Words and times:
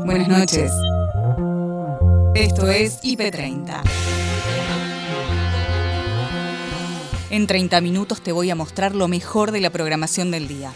Buenas 0.00 0.28
noches. 0.28 0.72
Esto 2.34 2.68
es 2.68 3.00
IP30. 3.02 3.82
En 7.30 7.46
30 7.46 7.80
minutos 7.80 8.22
te 8.22 8.32
voy 8.32 8.50
a 8.50 8.54
mostrar 8.54 8.94
lo 8.94 9.06
mejor 9.06 9.52
de 9.52 9.60
la 9.60 9.70
programación 9.70 10.30
del 10.30 10.48
día. 10.48 10.72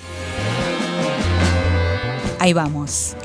Ahí 2.38 2.52
vamos. 2.52 3.16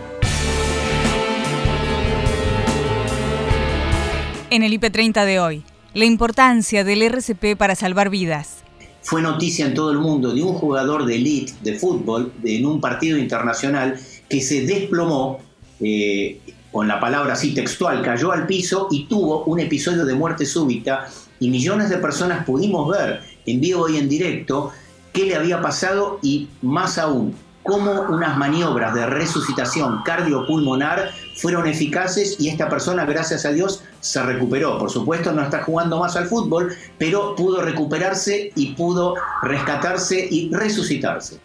En 4.49 4.63
el 4.63 4.73
IP30 4.73 5.25
de 5.25 5.39
hoy, 5.39 5.63
la 5.93 6.05
importancia 6.05 6.83
del 6.83 7.03
RCP 7.03 7.57
para 7.57 7.75
salvar 7.75 8.09
vidas. 8.09 8.63
Fue 9.01 9.21
noticia 9.21 9.65
en 9.65 9.73
todo 9.73 9.91
el 9.91 9.97
mundo 9.97 10.33
de 10.33 10.41
un 10.41 10.53
jugador 10.53 11.05
de 11.05 11.15
elite 11.15 11.53
de 11.61 11.77
fútbol 11.77 12.31
en 12.43 12.65
un 12.65 12.79
partido 12.79 13.17
internacional 13.17 13.99
que 14.29 14.41
se 14.41 14.65
desplomó, 14.65 15.39
eh, 15.81 16.39
con 16.71 16.87
la 16.87 16.99
palabra 16.99 17.33
así 17.33 17.53
textual, 17.53 18.01
cayó 18.01 18.31
al 18.31 18.47
piso 18.47 18.87
y 18.91 19.05
tuvo 19.05 19.43
un 19.43 19.59
episodio 19.59 20.05
de 20.05 20.13
muerte 20.13 20.45
súbita 20.45 21.07
y 21.39 21.49
millones 21.49 21.89
de 21.89 21.97
personas 21.97 22.45
pudimos 22.45 22.89
ver 22.89 23.21
en 23.45 23.59
vivo 23.59 23.89
y 23.89 23.97
en 23.97 24.07
directo 24.07 24.71
qué 25.11 25.25
le 25.25 25.35
había 25.35 25.61
pasado 25.61 26.19
y 26.21 26.47
más 26.61 26.97
aún, 26.97 27.35
cómo 27.63 27.91
unas 28.03 28.37
maniobras 28.37 28.93
de 28.93 29.05
resucitación 29.05 30.01
cardiopulmonar 30.03 31.11
fueron 31.35 31.67
eficaces 31.67 32.37
y 32.39 32.49
esta 32.49 32.69
persona, 32.69 33.05
gracias 33.05 33.45
a 33.45 33.51
Dios, 33.51 33.83
se 33.99 34.21
recuperó. 34.21 34.77
Por 34.77 34.89
supuesto, 34.89 35.31
no 35.33 35.41
está 35.41 35.63
jugando 35.63 35.99
más 35.99 36.15
al 36.15 36.27
fútbol, 36.27 36.73
pero 36.97 37.35
pudo 37.35 37.61
recuperarse 37.61 38.51
y 38.55 38.73
pudo 38.73 39.15
rescatarse 39.43 40.27
y 40.29 40.51
resucitarse. 40.53 41.39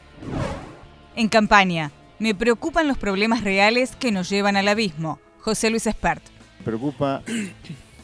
En 1.14 1.28
campaña, 1.28 1.91
me 2.19 2.34
preocupan 2.34 2.88
los 2.88 2.98
problemas 2.98 3.45
reales 3.45 3.95
que 3.97 4.12
nos 4.12 4.29
llevan 4.29 4.56
al 4.56 4.69
abismo. 4.69 5.19
José 5.41 5.70
Luis 5.70 5.86
Espert. 5.86 6.23
Preocupa 6.64 7.23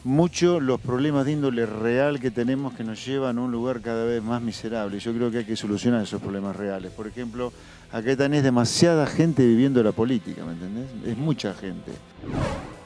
mucho 0.03 0.59
los 0.59 0.79
problemas 0.79 1.25
de 1.25 1.33
índole 1.33 1.65
real 1.65 2.19
que 2.19 2.31
tenemos 2.31 2.73
que 2.73 2.83
nos 2.83 3.05
llevan 3.05 3.37
a 3.37 3.41
un 3.41 3.51
lugar 3.51 3.81
cada 3.81 4.05
vez 4.05 4.21
más 4.21 4.41
miserable. 4.41 4.99
Yo 4.99 5.13
creo 5.13 5.31
que 5.31 5.39
hay 5.39 5.45
que 5.45 5.55
solucionar 5.55 6.03
esos 6.03 6.21
problemas 6.21 6.55
reales. 6.55 6.91
Por 6.91 7.07
ejemplo, 7.07 7.51
acá 7.91 8.15
tenés 8.15 8.43
demasiada 8.43 9.05
gente 9.07 9.45
viviendo 9.45 9.81
la 9.83 9.91
política, 9.91 10.43
¿me 10.45 10.53
entendés? 10.53 10.85
Es 11.05 11.17
mucha 11.17 11.53
gente. 11.53 11.91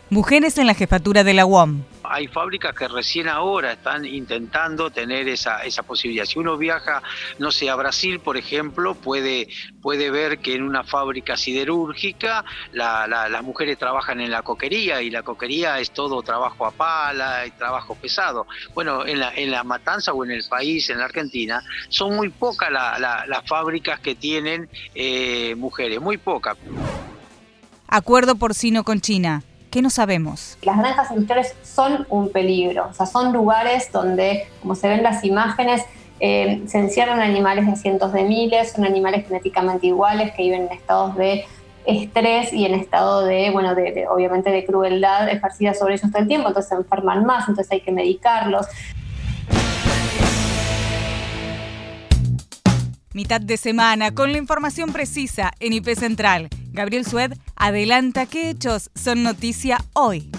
Mujeres 0.09 0.58
en 0.58 0.67
la 0.67 0.73
jefatura 0.73 1.23
de 1.23 1.34
la 1.34 1.45
UOM. 1.45 1.81
Hay 2.09 2.27
fábricas 2.27 2.75
que 2.75 2.88
recién 2.88 3.27
ahora 3.27 3.73
están 3.73 4.05
intentando 4.05 4.89
tener 4.89 5.27
esa, 5.27 5.63
esa 5.63 5.83
posibilidad. 5.83 6.25
Si 6.25 6.39
uno 6.39 6.58
viaja, 6.58 7.02
no 7.39 7.52
sé, 7.52 7.69
a 7.69 7.75
Brasil, 7.75 8.19
por 8.19 8.38
ejemplo, 8.38 8.95
puede, 8.95 9.47
puede 9.81 10.09
ver 10.11 10.39
que 10.39 10.55
en 10.55 10.63
una 10.63 10.83
fábrica 10.83 11.38
siderúrgica 11.38 12.45
las 12.72 13.44
mujeres 13.44 13.78
trabajan 13.78 14.22
en 14.22 14.31
la 14.31 14.41
coquería 14.41 15.02
y 15.02 15.09
la 15.09 15.23
coquería 15.23 15.80
es 15.80 15.91
todo 15.91 16.22
trabajo 16.22 16.66
a 16.66 16.72
pala 16.72 17.45
y 17.45 17.52
trabajo 17.52 17.95
pesado. 17.95 18.47
Bueno, 18.73 19.05
en 19.05 19.19
la, 19.19 19.33
en 19.35 19.52
la 19.52 19.63
matanza 19.63 20.13
o 20.13 20.23
en 20.23 20.31
el 20.31 20.44
país, 20.50 20.89
en 20.89 21.00
la 21.00 21.05
Argentina, 21.05 21.63
son 21.89 22.16
muy 22.16 22.30
pocas 22.30 22.72
las 22.72 23.47
fábricas 23.47 24.00
que 24.00 24.16
tienen 24.16 24.69
eh, 24.95 25.55
mujeres, 25.55 26.02
muy 26.02 26.17
pocas. 26.17 26.58
Acuerdo 27.88 28.35
porcino 28.35 28.83
con 28.83 29.00
China. 29.00 29.44
¿Qué 29.78 29.83
no 29.83 29.92
sabemos? 29.92 30.58
Las 30.64 30.80
granjas 30.80 31.11
industriales 31.11 31.53
son 31.61 32.08
un 32.09 32.31
peligro, 32.31 32.88
o 32.89 32.94
sea, 32.95 33.06
son 33.06 33.31
lugares 33.31 33.92
donde, 33.92 34.47
como 34.59 34.73
se 34.73 34.88
ven 34.88 35.03
las 35.03 35.23
imágenes, 35.23 35.84
eh, 36.19 36.64
se 36.66 36.80
encierran 36.80 37.19
animales 37.19 37.67
de 37.67 37.75
cientos 37.75 38.11
de 38.11 38.23
miles, 38.23 38.72
son 38.72 38.86
animales 38.86 39.28
genéticamente 39.28 39.86
iguales 39.86 40.34
que 40.36 40.42
viven 40.42 40.64
en 40.64 40.72
estados 40.72 41.16
de 41.16 41.45
estrés 41.86 42.52
y 42.53 42.66
en 42.66 42.73
estado 42.73 43.23
de, 43.23 43.52
bueno, 43.52 43.75
de, 43.75 44.08
obviamente 44.09 44.50
de 44.50 44.66
crueldad 44.66 45.30
ejercida 45.30 45.75
sobre 45.75 45.94
ellos 45.94 46.09
todo 46.09 46.23
el 46.23 46.28
tiempo, 46.28 46.47
entonces 46.47 46.69
se 46.69 46.75
enferman 46.75 47.23
más, 47.23 47.47
entonces 47.47 47.72
hay 47.72 47.81
que 47.81 47.91
medicarlos. 47.91 48.66
Mitad 53.13 53.41
de 53.41 53.57
semana 53.57 54.09
con 54.09 54.31
la 54.31 54.40
información 54.40 54.91
precisa 54.91 55.51
en 55.59 55.74
IP 55.74 55.90
Central. 55.94 56.50
Gabriel 56.77 57.05
Sued 57.05 57.33
adelanta 57.55 58.27
qué 58.27 58.51
hechos 58.51 58.91
son 58.93 59.23
noticia 59.23 59.79
hoy. 59.93 60.29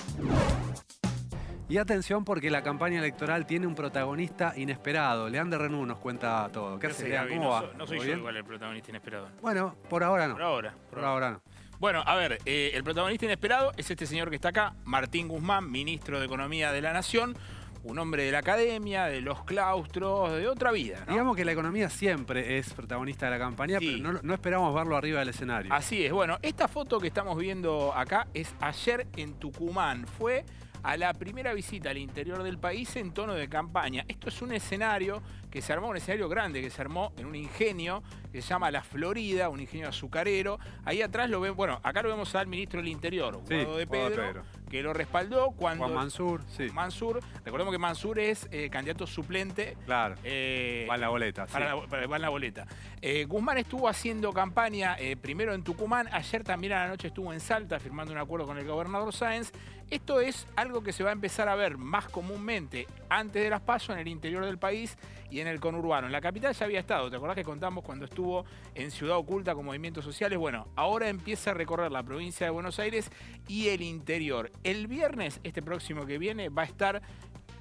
Y 1.68 1.78
atención 1.78 2.24
porque 2.24 2.48
la 2.48 2.62
campaña 2.62 3.00
electoral 3.00 3.44
tiene 3.44 3.66
un 3.66 3.74
protagonista 3.74 4.52
inesperado. 4.56 5.28
Leandro 5.28 5.58
Renú 5.58 5.84
nos 5.84 5.98
cuenta 5.98 6.48
todo. 6.52 6.78
¿Qué 6.78 6.86
hace, 6.86 7.12
¿Cómo 7.28 7.48
va? 7.48 7.72
No, 7.76 7.88
soy 7.88 7.98
yo 8.06 8.16
igual 8.18 8.36
el 8.36 8.44
protagonista 8.44 8.90
inesperado. 8.90 9.30
Bueno, 9.42 9.74
por 9.90 10.04
ahora 10.04 10.28
no. 10.28 10.34
Por 10.34 10.42
ahora. 10.44 10.74
Por, 10.90 11.04
ahora 11.04 11.30
no. 11.32 11.42
Bueno, 11.80 12.04
a 12.06 12.14
ver, 12.14 12.38
eh, 12.46 12.70
el 12.72 12.84
protagonista 12.84 13.24
inesperado 13.24 13.72
es 13.76 13.90
este 13.90 14.06
señor 14.06 14.30
que 14.30 14.36
está 14.36 14.50
acá, 14.50 14.74
Martín 14.84 15.26
Guzmán, 15.26 15.68
ministro 15.68 16.20
de 16.20 16.26
Economía 16.26 16.70
de 16.70 16.80
la 16.80 16.92
Nación 16.92 17.36
un 17.84 17.98
hombre 17.98 18.24
de 18.24 18.32
la 18.32 18.38
academia, 18.38 19.06
de 19.06 19.20
los 19.20 19.44
claustros, 19.44 20.32
de 20.32 20.48
otra 20.48 20.72
vida. 20.72 21.04
Digamos 21.08 21.36
que 21.36 21.44
la 21.44 21.52
economía 21.52 21.88
siempre 21.90 22.58
es 22.58 22.72
protagonista 22.72 23.26
de 23.26 23.32
la 23.32 23.38
campaña, 23.38 23.78
pero 23.78 24.20
no, 24.22 24.34
esperamos 24.34 24.74
verlo 24.74 24.96
arriba 24.96 25.20
del 25.20 25.28
escenario. 25.30 25.72
Así 25.72 26.04
es. 26.04 26.12
Bueno, 26.12 26.38
esta 26.42 26.68
foto 26.68 26.98
que 26.98 27.08
estamos 27.08 27.36
viendo 27.38 27.92
acá 27.94 28.26
es 28.34 28.54
ayer 28.60 29.06
en 29.16 29.34
Tucumán. 29.34 30.06
Fue 30.06 30.44
a 30.82 30.96
la 30.96 31.12
primera 31.14 31.52
visita 31.52 31.90
al 31.90 31.98
interior 31.98 32.42
del 32.42 32.58
país 32.58 32.94
en 32.96 33.12
tono 33.12 33.34
de 33.34 33.48
campaña. 33.48 34.04
Esto 34.08 34.28
es 34.28 34.42
un 34.42 34.52
escenario 34.52 35.22
que 35.50 35.62
se 35.62 35.72
armó, 35.72 35.88
un 35.88 35.96
escenario 35.96 36.28
grande 36.28 36.60
que 36.60 36.70
se 36.70 36.80
armó 36.80 37.12
en 37.16 37.26
un 37.26 37.34
ingenio 37.34 38.02
que 38.32 38.42
se 38.42 38.48
llama 38.48 38.70
La 38.70 38.82
Florida, 38.82 39.48
un 39.48 39.60
ingenio 39.60 39.88
azucarero. 39.88 40.58
Ahí 40.84 41.00
atrás 41.00 41.30
lo 41.30 41.40
ven, 41.40 41.56
bueno, 41.56 41.80
acá 41.82 42.02
lo 42.02 42.10
vemos 42.10 42.34
al 42.34 42.46
ministro 42.46 42.80
del 42.80 42.88
Interior, 42.88 43.42
de 43.44 43.86
Pedro, 43.86 44.42
que 44.68 44.82
lo 44.82 44.92
respaldó 44.92 45.52
cuando... 45.52 45.84
Juan 45.84 45.94
Mansur, 45.94 46.42
sí. 46.48 46.68
Mansur, 46.72 47.20
recordemos 47.44 47.72
que 47.72 47.78
Mansur 47.78 48.18
es 48.18 48.46
eh, 48.50 48.68
candidato 48.70 49.06
suplente. 49.06 49.76
Claro, 49.86 50.16
eh, 50.24 50.86
va 50.88 50.96
en 50.96 51.00
la 51.00 51.08
boleta. 51.08 51.46
Para 51.46 51.74
va 51.74 52.16
en 52.16 52.22
la 52.22 52.28
boleta. 52.28 52.66
Eh, 53.00 53.24
Guzmán 53.24 53.58
estuvo 53.58 53.88
haciendo 53.88 54.32
campaña 54.32 54.96
primero 55.22 55.54
en 55.54 55.62
Tucumán, 55.62 56.08
ayer 56.12 56.44
también 56.44 56.74
a 56.74 56.82
la 56.84 56.88
noche 56.88 57.08
estuvo 57.08 57.32
en 57.32 57.40
Salta 57.40 57.78
firmando 57.80 58.12
un 58.12 58.18
acuerdo 58.18 58.46
con 58.46 58.58
el 58.58 58.66
gobernador 58.66 59.12
Sáenz. 59.12 59.52
Esto 59.90 60.20
es 60.20 60.46
algo 60.54 60.82
que 60.82 60.92
se 60.92 61.02
va 61.02 61.10
a 61.10 61.12
empezar 61.14 61.48
a 61.48 61.54
ver 61.54 61.78
más 61.78 62.10
comúnmente 62.10 62.86
antes 63.08 63.42
de 63.42 63.48
las 63.48 63.62
pasos 63.62 63.94
en 63.94 64.00
el 64.00 64.08
interior 64.08 64.44
del 64.44 64.58
país 64.58 64.98
y 65.30 65.40
en 65.40 65.46
el 65.46 65.60
conurbano. 65.60 66.06
En 66.06 66.12
la 66.12 66.20
capital 66.20 66.54
ya 66.54 66.64
había 66.64 66.80
estado, 66.80 67.10
¿te 67.10 67.16
acordás 67.16 67.36
que 67.36 67.44
contamos 67.44 67.84
cuando 67.84 68.04
estuvo 68.04 68.44
en 68.74 68.90
Ciudad 68.90 69.16
Oculta 69.16 69.54
con 69.54 69.64
movimientos 69.64 70.04
sociales? 70.04 70.38
Bueno, 70.38 70.68
ahora 70.76 71.08
empieza 71.08 71.50
a 71.50 71.54
recorrer 71.54 71.92
la 71.92 72.02
provincia 72.02 72.46
de 72.46 72.50
Buenos 72.50 72.78
Aires 72.78 73.10
y 73.46 73.68
el 73.68 73.82
interior. 73.82 74.50
El 74.64 74.86
viernes, 74.86 75.40
este 75.44 75.62
próximo 75.62 76.06
que 76.06 76.18
viene, 76.18 76.48
va 76.48 76.62
a 76.62 76.66
estar 76.66 77.02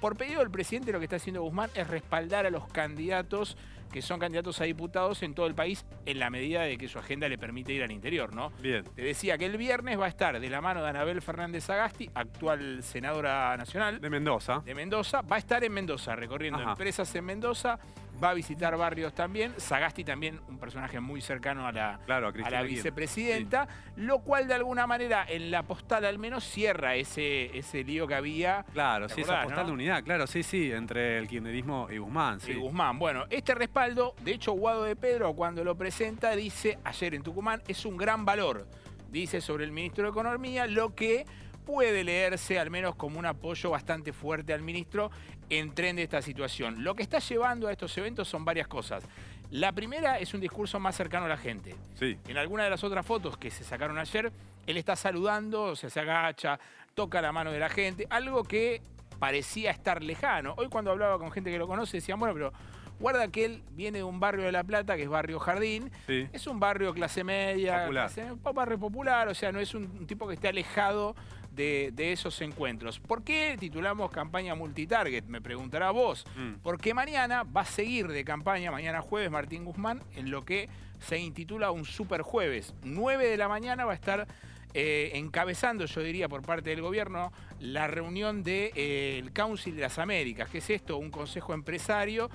por 0.00 0.16
pedido 0.16 0.40
del 0.40 0.50
presidente, 0.50 0.92
lo 0.92 0.98
que 0.98 1.06
está 1.06 1.16
haciendo 1.16 1.42
Guzmán 1.42 1.70
es 1.74 1.88
respaldar 1.88 2.46
a 2.46 2.50
los 2.50 2.68
candidatos 2.68 3.56
que 3.92 4.02
son 4.02 4.18
candidatos 4.18 4.60
a 4.60 4.64
diputados 4.64 5.22
en 5.22 5.34
todo 5.34 5.46
el 5.46 5.54
país 5.54 5.84
en 6.06 6.18
la 6.18 6.30
medida 6.30 6.62
de 6.62 6.78
que 6.78 6.88
su 6.88 6.98
agenda 6.98 7.28
le 7.28 7.38
permite 7.38 7.72
ir 7.72 7.82
al 7.82 7.92
interior, 7.92 8.34
¿no? 8.34 8.50
Bien. 8.60 8.84
Te 8.94 9.02
decía 9.02 9.38
que 9.38 9.46
el 9.46 9.56
viernes 9.56 9.98
va 9.98 10.06
a 10.06 10.08
estar 10.08 10.38
de 10.38 10.50
la 10.50 10.60
mano 10.60 10.82
de 10.82 10.88
Anabel 10.88 11.22
Fernández 11.22 11.68
Agasti, 11.70 12.10
actual 12.14 12.82
senadora 12.82 13.56
nacional. 13.56 14.00
De 14.00 14.10
Mendoza. 14.10 14.62
De 14.64 14.74
Mendoza. 14.74 15.22
Va 15.22 15.36
a 15.36 15.38
estar 15.38 15.62
en 15.64 15.72
Mendoza, 15.72 16.16
recorriendo 16.16 16.60
empresas 16.60 17.14
en 17.14 17.24
Mendoza, 17.24 17.78
va 18.22 18.30
a 18.30 18.34
visitar 18.34 18.76
barrios 18.76 19.14
también. 19.14 19.54
Sagasti 19.56 20.04
también, 20.04 20.40
un 20.48 20.58
personaje 20.58 21.00
muy 21.00 21.20
cercano 21.20 21.66
a 21.66 21.72
la, 21.72 22.00
a, 22.06 22.50
la 22.50 22.62
vicepresidenta, 22.62 23.68
lo 23.96 24.20
cual 24.20 24.48
de 24.48 24.54
alguna 24.54 24.86
manera 24.86 25.24
en 25.28 25.50
la 25.50 25.62
postal 25.62 26.04
al 26.04 26.18
menos 26.18 26.44
cierra 26.44 26.94
ese, 26.96 27.56
ese 27.56 27.84
lío 27.84 28.06
que 28.06 28.14
había. 28.14 28.64
Claro, 28.72 29.08
sí, 29.08 29.22
esa 29.22 29.42
postal 29.42 29.66
de 29.66 29.72
unidad, 29.72 30.02
claro, 30.02 30.26
sí, 30.26 30.42
sí, 30.42 30.72
entre 30.72 31.18
el 31.18 31.28
kirchnerismo 31.28 31.88
y 31.90 31.98
Guzmán. 31.98 32.40
Sí. 32.40 32.52
Y 32.52 32.54
Guzmán. 32.56 32.98
Bueno, 32.98 33.24
este 33.30 33.54
respaldo, 33.54 34.14
de 34.22 34.32
hecho, 34.32 34.52
Guado 34.52 34.84
de 34.84 34.96
Pedro 34.96 35.34
cuando 35.34 35.64
lo 35.64 35.76
presenta 35.76 36.34
dice, 36.34 36.78
ayer 36.84 37.14
en 37.14 37.22
Tucumán, 37.22 37.62
es 37.68 37.84
un 37.84 37.96
gran 37.96 38.24
valor, 38.24 38.66
dice 39.10 39.40
sobre 39.40 39.64
el 39.64 39.72
ministro 39.72 40.04
de 40.04 40.10
Economía, 40.10 40.66
lo 40.66 40.94
que 40.94 41.26
puede 41.68 42.02
leerse 42.02 42.58
al 42.58 42.70
menos 42.70 42.94
como 42.94 43.18
un 43.18 43.26
apoyo 43.26 43.68
bastante 43.68 44.14
fuerte 44.14 44.54
al 44.54 44.62
ministro 44.62 45.10
en 45.50 45.74
tren 45.74 45.96
de 45.96 46.02
esta 46.04 46.22
situación. 46.22 46.82
Lo 46.82 46.94
que 46.94 47.02
está 47.02 47.18
llevando 47.18 47.68
a 47.68 47.72
estos 47.72 47.96
eventos 47.98 48.26
son 48.26 48.42
varias 48.42 48.66
cosas. 48.66 49.04
La 49.50 49.72
primera 49.72 50.18
es 50.18 50.32
un 50.32 50.40
discurso 50.40 50.80
más 50.80 50.96
cercano 50.96 51.26
a 51.26 51.28
la 51.28 51.36
gente. 51.36 51.74
Sí. 51.98 52.16
En 52.26 52.38
alguna 52.38 52.64
de 52.64 52.70
las 52.70 52.82
otras 52.84 53.04
fotos 53.04 53.36
que 53.36 53.50
se 53.50 53.64
sacaron 53.64 53.98
ayer, 53.98 54.32
él 54.66 54.78
está 54.78 54.96
saludando, 54.96 55.64
o 55.64 55.76
sea, 55.76 55.90
se 55.90 56.00
agacha, 56.00 56.58
toca 56.94 57.20
la 57.20 57.32
mano 57.32 57.52
de 57.52 57.58
la 57.58 57.68
gente, 57.68 58.06
algo 58.08 58.44
que 58.44 58.80
parecía 59.18 59.70
estar 59.70 60.02
lejano. 60.02 60.54
Hoy 60.56 60.68
cuando 60.70 60.90
hablaba 60.90 61.18
con 61.18 61.30
gente 61.30 61.50
que 61.50 61.58
lo 61.58 61.68
conoce 61.68 61.98
decían, 61.98 62.18
bueno, 62.18 62.32
pero 62.32 62.50
guarda 62.98 63.28
que 63.28 63.44
él 63.44 63.62
viene 63.72 63.98
de 63.98 64.04
un 64.04 64.20
barrio 64.20 64.44
de 64.44 64.52
La 64.52 64.64
Plata, 64.64 64.96
que 64.96 65.02
es 65.02 65.08
Barrio 65.10 65.38
Jardín. 65.38 65.90
Es 66.08 66.46
un 66.46 66.60
barrio 66.60 66.94
clase 66.94 67.24
media, 67.24 67.82
popular. 67.82 68.10
un 68.30 68.54
barrio 68.54 68.78
popular, 68.78 69.28
o 69.28 69.34
sea, 69.34 69.52
no 69.52 69.60
es 69.60 69.74
un 69.74 70.06
tipo 70.06 70.26
que 70.26 70.32
esté 70.32 70.48
alejado 70.48 71.14
de, 71.58 72.12
esos 72.12 72.40
encuentros. 72.40 73.00
¿Por 73.00 73.22
qué 73.22 73.56
titulamos 73.58 74.10
campaña 74.10 74.54
multitarget? 74.54 75.26
Me 75.26 75.40
preguntará 75.40 75.90
vos. 75.90 76.24
Mm. 76.36 76.60
Porque 76.62 76.94
mañana 76.94 77.42
va 77.42 77.62
a 77.62 77.66
seguir 77.66 78.08
de 78.08 78.24
campaña, 78.24 78.70
mañana 78.70 79.02
jueves, 79.02 79.30
Martín 79.30 79.64
Guzmán, 79.64 80.02
en 80.14 80.30
lo 80.30 80.44
que 80.44 80.68
se 81.00 81.18
intitula 81.18 81.70
un 81.70 81.84
super 81.84 82.22
jueves. 82.22 82.74
9 82.84 83.26
de 83.26 83.36
la 83.36 83.48
mañana 83.48 83.84
va 83.84 83.92
a 83.92 83.96
estar 83.96 84.26
eh, 84.74 85.12
encabezando, 85.14 85.86
yo 85.86 86.02
diría, 86.02 86.28
por 86.28 86.42
parte 86.42 86.70
del 86.70 86.82
gobierno, 86.82 87.32
la 87.58 87.88
reunión 87.88 88.42
del 88.44 88.72
de, 88.72 88.72
eh, 88.76 89.30
Council 89.32 89.74
de 89.74 89.82
las 89.82 89.98
Américas. 89.98 90.48
¿Qué 90.48 90.58
es 90.58 90.70
esto? 90.70 90.96
Un 90.96 91.10
consejo 91.10 91.54
empresario 91.54 92.30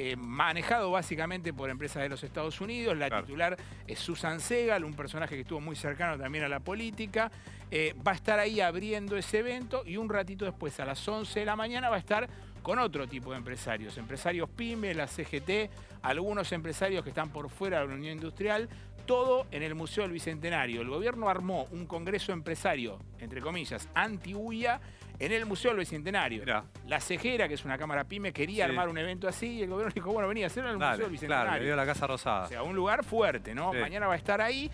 eh, 0.00 0.14
manejado 0.14 0.92
básicamente 0.92 1.52
por 1.52 1.70
empresas 1.70 2.04
de 2.04 2.08
los 2.08 2.22
Estados 2.22 2.60
Unidos. 2.60 2.96
La 2.96 3.10
titular 3.10 3.56
es 3.84 3.98
Susan 3.98 4.38
Segal, 4.38 4.84
un 4.84 4.94
personaje 4.94 5.34
que 5.34 5.40
estuvo 5.40 5.60
muy 5.60 5.74
cercano 5.74 6.16
también 6.16 6.44
a 6.44 6.48
la 6.48 6.60
política. 6.60 7.32
Eh, 7.68 7.96
va 8.06 8.12
a 8.12 8.14
estar 8.14 8.38
ahí 8.38 8.60
abriendo 8.60 9.16
ese 9.16 9.40
evento 9.40 9.82
y 9.84 9.96
un 9.96 10.08
ratito 10.08 10.44
después, 10.44 10.78
a 10.78 10.84
las 10.84 11.08
11 11.08 11.40
de 11.40 11.46
la 11.46 11.56
mañana, 11.56 11.90
va 11.90 11.96
a 11.96 11.98
estar 11.98 12.28
con 12.62 12.78
otro 12.78 13.08
tipo 13.08 13.32
de 13.32 13.38
empresarios. 13.38 13.98
Empresarios 13.98 14.48
PYME, 14.48 14.94
la 14.94 15.08
CGT, 15.08 15.68
algunos 16.02 16.52
empresarios 16.52 17.02
que 17.02 17.08
están 17.08 17.30
por 17.30 17.50
fuera 17.50 17.80
de 17.80 17.88
la 17.88 17.94
Unión 17.94 18.12
Industrial, 18.12 18.68
todo 19.04 19.48
en 19.50 19.64
el 19.64 19.74
Museo 19.74 20.04
del 20.04 20.12
Bicentenario. 20.12 20.80
El 20.80 20.90
gobierno 20.90 21.28
armó 21.28 21.64
un 21.72 21.86
congreso 21.86 22.30
empresario, 22.30 23.00
entre 23.18 23.40
comillas, 23.40 23.88
anti-UIA, 23.94 24.80
en 25.18 25.32
el 25.32 25.46
Museo 25.46 25.70
del 25.70 25.80
Bicentenario. 25.80 26.44
La 26.86 27.00
Cejera, 27.00 27.48
que 27.48 27.54
es 27.54 27.64
una 27.64 27.78
cámara 27.78 28.04
pyme, 28.04 28.32
quería 28.32 28.64
armar 28.64 28.88
un 28.88 28.98
evento 28.98 29.28
así 29.28 29.46
y 29.46 29.62
el 29.62 29.70
gobierno 29.70 29.92
dijo, 29.94 30.12
bueno, 30.12 30.28
vení 30.28 30.44
a 30.44 30.46
hacerlo 30.46 30.70
en 30.70 30.74
el 30.74 30.78
Museo 30.78 31.04
del 31.04 31.10
Bicentenario. 31.10 31.50
Claro, 31.50 31.60
le 31.60 31.66
dio 31.66 31.76
la 31.76 31.86
Casa 31.86 32.06
Rosada. 32.06 32.44
O 32.44 32.48
sea, 32.48 32.62
un 32.62 32.76
lugar 32.76 33.04
fuerte, 33.04 33.54
¿no? 33.54 33.72
Mañana 33.72 34.06
va 34.06 34.14
a 34.14 34.16
estar 34.16 34.40
ahí. 34.40 34.70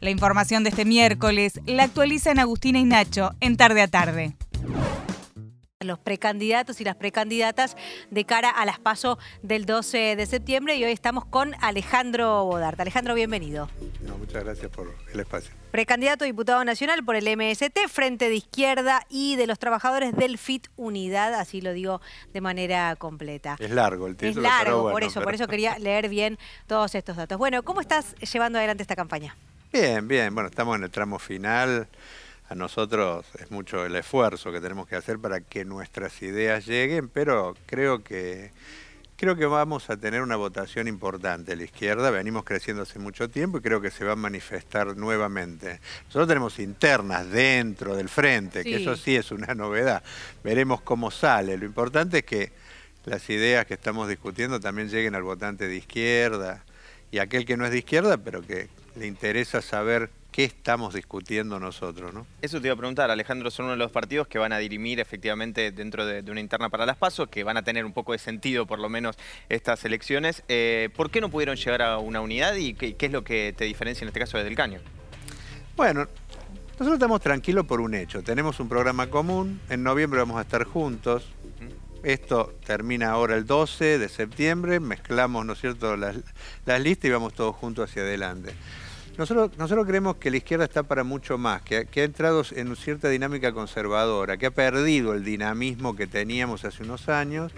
La 0.00 0.10
información 0.10 0.64
de 0.64 0.70
este 0.70 0.84
miércoles 0.84 1.60
la 1.64 1.84
actualizan 1.84 2.38
Agustina 2.38 2.78
y 2.78 2.84
Nacho 2.84 3.30
en 3.40 3.56
Tarde 3.56 3.82
a 3.82 3.88
Tarde 3.88 4.34
los 5.84 5.98
precandidatos 5.98 6.80
y 6.80 6.84
las 6.84 6.96
precandidatas 6.96 7.76
de 8.10 8.24
cara 8.24 8.50
a 8.50 8.64
las 8.64 8.78
PASO 8.78 9.18
del 9.42 9.66
12 9.66 10.16
de 10.16 10.26
septiembre 10.26 10.76
y 10.76 10.84
hoy 10.84 10.92
estamos 10.92 11.24
con 11.24 11.54
Alejandro 11.60 12.44
Bodart. 12.44 12.78
Alejandro, 12.80 13.14
bienvenido. 13.14 13.68
muchas 14.18 14.44
gracias 14.44 14.70
por 14.70 14.94
el 15.12 15.20
espacio. 15.20 15.52
Precandidato 15.70 16.24
a 16.24 16.26
diputado 16.26 16.64
nacional 16.64 17.04
por 17.04 17.16
el 17.16 17.24
MST, 17.24 17.88
Frente 17.88 18.28
de 18.28 18.36
Izquierda 18.36 19.06
y 19.08 19.36
de 19.36 19.46
los 19.46 19.58
trabajadores 19.58 20.14
del 20.14 20.38
FIT 20.38 20.68
Unidad, 20.76 21.34
así 21.34 21.60
lo 21.60 21.72
digo 21.72 22.00
de 22.32 22.40
manera 22.40 22.94
completa. 22.96 23.56
Es 23.58 23.70
largo 23.70 24.06
el 24.06 24.16
título. 24.16 24.46
Es 24.46 24.52
largo, 24.52 24.90
por 24.90 25.02
eso, 25.02 25.22
por 25.22 25.34
eso 25.34 25.46
quería 25.46 25.78
leer 25.78 26.08
bien 26.08 26.38
todos 26.66 26.94
estos 26.94 27.16
datos. 27.16 27.38
Bueno, 27.38 27.62
¿cómo 27.62 27.80
estás 27.80 28.14
llevando 28.16 28.58
adelante 28.58 28.82
esta 28.82 28.96
campaña? 28.96 29.34
Bien, 29.72 30.06
bien, 30.06 30.34
bueno, 30.34 30.50
estamos 30.50 30.76
en 30.76 30.84
el 30.84 30.90
tramo 30.90 31.18
final 31.18 31.88
a 32.52 32.54
nosotros 32.54 33.24
es 33.40 33.50
mucho 33.50 33.86
el 33.86 33.96
esfuerzo 33.96 34.52
que 34.52 34.60
tenemos 34.60 34.86
que 34.86 34.94
hacer 34.94 35.18
para 35.18 35.40
que 35.40 35.64
nuestras 35.64 36.20
ideas 36.20 36.66
lleguen, 36.66 37.08
pero 37.08 37.56
creo 37.64 38.04
que 38.04 38.50
creo 39.16 39.36
que 39.36 39.46
vamos 39.46 39.88
a 39.88 39.96
tener 39.96 40.20
una 40.20 40.36
votación 40.36 40.86
importante. 40.86 41.56
La 41.56 41.64
izquierda 41.64 42.10
venimos 42.10 42.44
creciendo 42.44 42.82
hace 42.82 42.98
mucho 42.98 43.30
tiempo 43.30 43.58
y 43.58 43.60
creo 43.62 43.80
que 43.80 43.90
se 43.90 44.04
va 44.04 44.12
a 44.12 44.16
manifestar 44.16 44.96
nuevamente. 44.96 45.80
Nosotros 46.06 46.28
tenemos 46.28 46.58
internas 46.58 47.30
dentro 47.30 47.96
del 47.96 48.10
frente, 48.10 48.64
que 48.64 48.82
eso 48.82 48.96
sí 48.96 49.16
es 49.16 49.30
una 49.30 49.54
novedad. 49.54 50.02
Veremos 50.44 50.82
cómo 50.82 51.10
sale. 51.10 51.56
Lo 51.56 51.64
importante 51.64 52.18
es 52.18 52.24
que 52.24 52.52
las 53.06 53.30
ideas 53.30 53.64
que 53.64 53.74
estamos 53.74 54.08
discutiendo 54.08 54.60
también 54.60 54.90
lleguen 54.90 55.14
al 55.14 55.22
votante 55.22 55.68
de 55.68 55.76
izquierda 55.76 56.64
y 57.10 57.18
aquel 57.18 57.46
que 57.46 57.56
no 57.56 57.64
es 57.64 57.70
de 57.70 57.78
izquierda, 57.78 58.18
pero 58.18 58.42
que 58.42 58.68
le 58.96 59.06
interesa 59.06 59.62
saber 59.62 60.10
qué 60.32 60.44
estamos 60.44 60.94
discutiendo 60.94 61.60
nosotros. 61.60 62.12
¿no? 62.12 62.26
Eso 62.40 62.60
te 62.60 62.66
iba 62.66 62.74
a 62.74 62.76
preguntar, 62.76 63.10
Alejandro, 63.10 63.50
son 63.50 63.66
uno 63.66 63.72
de 63.72 63.78
los 63.78 63.92
partidos 63.92 64.26
que 64.26 64.38
van 64.38 64.52
a 64.52 64.58
dirimir 64.58 64.98
efectivamente 64.98 65.70
dentro 65.70 66.06
de, 66.06 66.28
una 66.28 66.40
interna 66.40 66.70
para 66.70 66.86
las 66.86 66.96
pasos, 66.96 67.28
que 67.28 67.44
van 67.44 67.58
a 67.58 67.62
tener 67.62 67.84
un 67.84 67.92
poco 67.92 68.12
de 68.12 68.18
sentido 68.18 68.66
por 68.66 68.78
lo 68.78 68.88
menos 68.88 69.16
estas 69.50 69.84
elecciones. 69.84 70.42
Eh, 70.48 70.88
¿Por 70.96 71.10
qué 71.10 71.20
no 71.20 71.28
pudieron 71.30 71.56
llegar 71.56 71.82
a 71.82 71.98
una 71.98 72.22
unidad 72.22 72.56
y 72.56 72.74
qué, 72.74 72.96
es 72.98 73.12
lo 73.12 73.22
que 73.22 73.54
te 73.56 73.66
diferencia 73.66 74.04
en 74.04 74.08
este 74.08 74.20
caso 74.20 74.38
desde 74.38 74.48
el 74.48 74.56
caño? 74.56 74.80
Bueno, 75.76 76.08
nosotros 76.72 76.94
estamos 76.94 77.20
tranquilos 77.20 77.66
por 77.66 77.82
un 77.82 77.94
hecho. 77.94 78.22
Tenemos 78.22 78.58
un 78.58 78.68
programa 78.68 79.08
común, 79.08 79.60
en 79.68 79.82
noviembre 79.82 80.18
vamos 80.18 80.38
a 80.38 80.42
estar 80.42 80.64
juntos. 80.64 81.28
Esto 82.02 82.54
termina 82.66 83.10
ahora 83.10 83.36
el 83.36 83.46
12 83.46 83.98
de 83.98 84.08
septiembre, 84.08 84.80
mezclamos, 84.80 85.46
¿no 85.46 85.52
es 85.52 85.60
cierto?, 85.60 85.96
las, 85.96 86.16
las 86.64 86.80
listas 86.80 87.08
y 87.08 87.12
vamos 87.12 87.34
todos 87.34 87.54
juntos 87.54 87.88
hacia 87.88 88.02
adelante. 88.02 88.54
Nosotros, 89.18 89.50
nosotros 89.58 89.86
creemos 89.86 90.16
que 90.16 90.30
la 90.30 90.38
izquierda 90.38 90.64
está 90.64 90.82
para 90.84 91.04
mucho 91.04 91.36
más, 91.36 91.60
que, 91.62 91.76
ha 91.76 92.04
entrado 92.04 92.42
en 92.52 92.74
cierta 92.76 93.10
dinámica 93.10 93.52
conservadora, 93.52 94.38
que 94.38 94.46
ha 94.46 94.50
perdido 94.50 95.12
el 95.12 95.22
dinamismo 95.22 95.94
que 95.94 96.06
teníamos 96.06 96.64
hace 96.64 96.82
unos 96.82 97.08
años. 97.10 97.52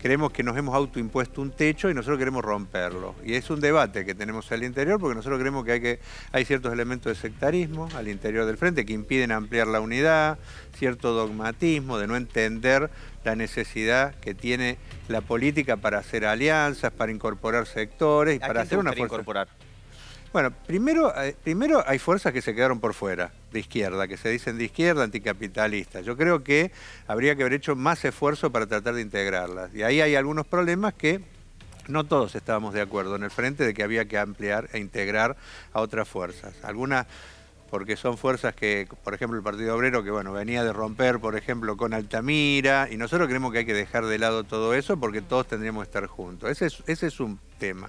Creemos 0.00 0.32
que 0.32 0.42
nos 0.42 0.56
hemos 0.56 0.74
autoimpuesto 0.74 1.40
un 1.42 1.52
techo 1.52 1.88
y 1.88 1.94
nosotros 1.94 2.18
queremos 2.18 2.44
romperlo. 2.44 3.14
Y 3.24 3.34
es 3.34 3.50
un 3.50 3.60
debate 3.60 4.04
que 4.04 4.14
tenemos 4.14 4.50
al 4.50 4.64
interior 4.64 4.98
porque 4.98 5.14
nosotros 5.14 5.40
creemos 5.40 5.64
que 5.64 5.72
hay, 5.72 5.80
que, 5.80 6.00
hay 6.32 6.44
ciertos 6.44 6.72
elementos 6.72 7.16
de 7.16 7.20
sectarismo 7.20 7.88
al 7.96 8.08
interior 8.08 8.44
del 8.46 8.56
frente 8.56 8.84
que 8.84 8.92
impiden 8.92 9.30
ampliar 9.30 9.68
la 9.68 9.80
unidad, 9.80 10.38
cierto 10.76 11.12
dogmatismo 11.12 11.98
de 11.98 12.08
no 12.08 12.16
entender 12.16 12.90
la 13.24 13.36
necesidad 13.36 14.14
que 14.16 14.34
tiene 14.34 14.76
la 15.08 15.20
política 15.20 15.76
para 15.76 15.98
hacer 15.98 16.26
alianzas, 16.26 16.92
para 16.92 17.12
incorporar 17.12 17.66
sectores 17.66 18.36
y 18.36 18.38
para 18.40 18.62
hacer 18.62 18.78
una 18.78 18.92
fuerza. 18.92 19.14
Incorporar? 19.14 19.48
Bueno, 20.32 20.50
primero, 20.66 21.14
eh, 21.22 21.36
primero 21.44 21.84
hay 21.86 21.98
fuerzas 21.98 22.32
que 22.32 22.40
se 22.40 22.54
quedaron 22.54 22.80
por 22.80 22.94
fuera, 22.94 23.32
de 23.52 23.60
izquierda, 23.60 24.08
que 24.08 24.16
se 24.16 24.30
dicen 24.30 24.56
de 24.56 24.64
izquierda, 24.64 25.04
anticapitalistas. 25.04 26.06
Yo 26.06 26.16
creo 26.16 26.42
que 26.42 26.72
habría 27.06 27.36
que 27.36 27.42
haber 27.42 27.52
hecho 27.52 27.76
más 27.76 28.02
esfuerzo 28.06 28.50
para 28.50 28.66
tratar 28.66 28.94
de 28.94 29.02
integrarlas. 29.02 29.74
Y 29.74 29.82
ahí 29.82 30.00
hay 30.00 30.14
algunos 30.14 30.46
problemas 30.46 30.94
que 30.94 31.20
no 31.86 32.04
todos 32.04 32.34
estábamos 32.34 32.72
de 32.72 32.80
acuerdo 32.80 33.16
en 33.16 33.24
el 33.24 33.30
frente 33.30 33.66
de 33.66 33.74
que 33.74 33.82
había 33.82 34.06
que 34.06 34.16
ampliar 34.16 34.70
e 34.72 34.78
integrar 34.78 35.36
a 35.74 35.80
otras 35.82 36.08
fuerzas. 36.08 36.54
Algunas 36.62 37.06
porque 37.72 37.96
son 37.96 38.18
fuerzas 38.18 38.54
que, 38.54 38.86
por 39.02 39.14
ejemplo, 39.14 39.38
el 39.38 39.42
Partido 39.42 39.74
Obrero, 39.74 40.04
que 40.04 40.10
bueno, 40.10 40.30
venía 40.30 40.62
de 40.62 40.74
romper, 40.74 41.20
por 41.20 41.36
ejemplo, 41.36 41.74
con 41.78 41.94
Altamira, 41.94 42.86
y 42.90 42.98
nosotros 42.98 43.28
creemos 43.28 43.50
que 43.50 43.60
hay 43.60 43.64
que 43.64 43.72
dejar 43.72 44.04
de 44.04 44.18
lado 44.18 44.44
todo 44.44 44.74
eso 44.74 44.98
porque 44.98 45.22
todos 45.22 45.48
tendríamos 45.48 45.82
que 45.82 45.88
estar 45.88 46.06
juntos. 46.06 46.50
Ese 46.50 46.66
es, 46.66 46.82
ese 46.86 47.06
es 47.06 47.18
un 47.18 47.40
tema. 47.58 47.88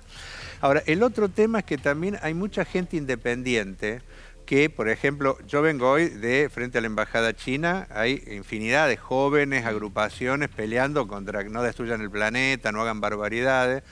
Ahora, 0.61 0.83
el 0.85 1.03
otro 1.03 1.27
tema 1.27 1.59
es 1.59 1.65
que 1.65 1.77
también 1.77 2.17
hay 2.21 2.33
mucha 2.33 2.63
gente 2.63 2.95
independiente 2.95 4.01
que, 4.45 4.69
por 4.69 4.87
ejemplo, 4.87 5.37
yo 5.49 5.61
vengo 5.61 5.91
hoy 5.91 6.07
de 6.07 6.49
frente 6.49 6.77
a 6.77 6.81
la 6.81 6.87
Embajada 6.87 7.35
China, 7.35 7.85
hay 7.89 8.23
infinidad 8.31 8.87
de 8.87 8.95
jóvenes, 8.95 9.65
agrupaciones 9.65 10.47
peleando 10.47 11.09
contra 11.09 11.43
que 11.43 11.49
no 11.49 11.61
destruyan 11.61 11.99
el 11.99 12.09
planeta, 12.09 12.71
no 12.71 12.83
hagan 12.83 13.01
barbaridades 13.01 13.83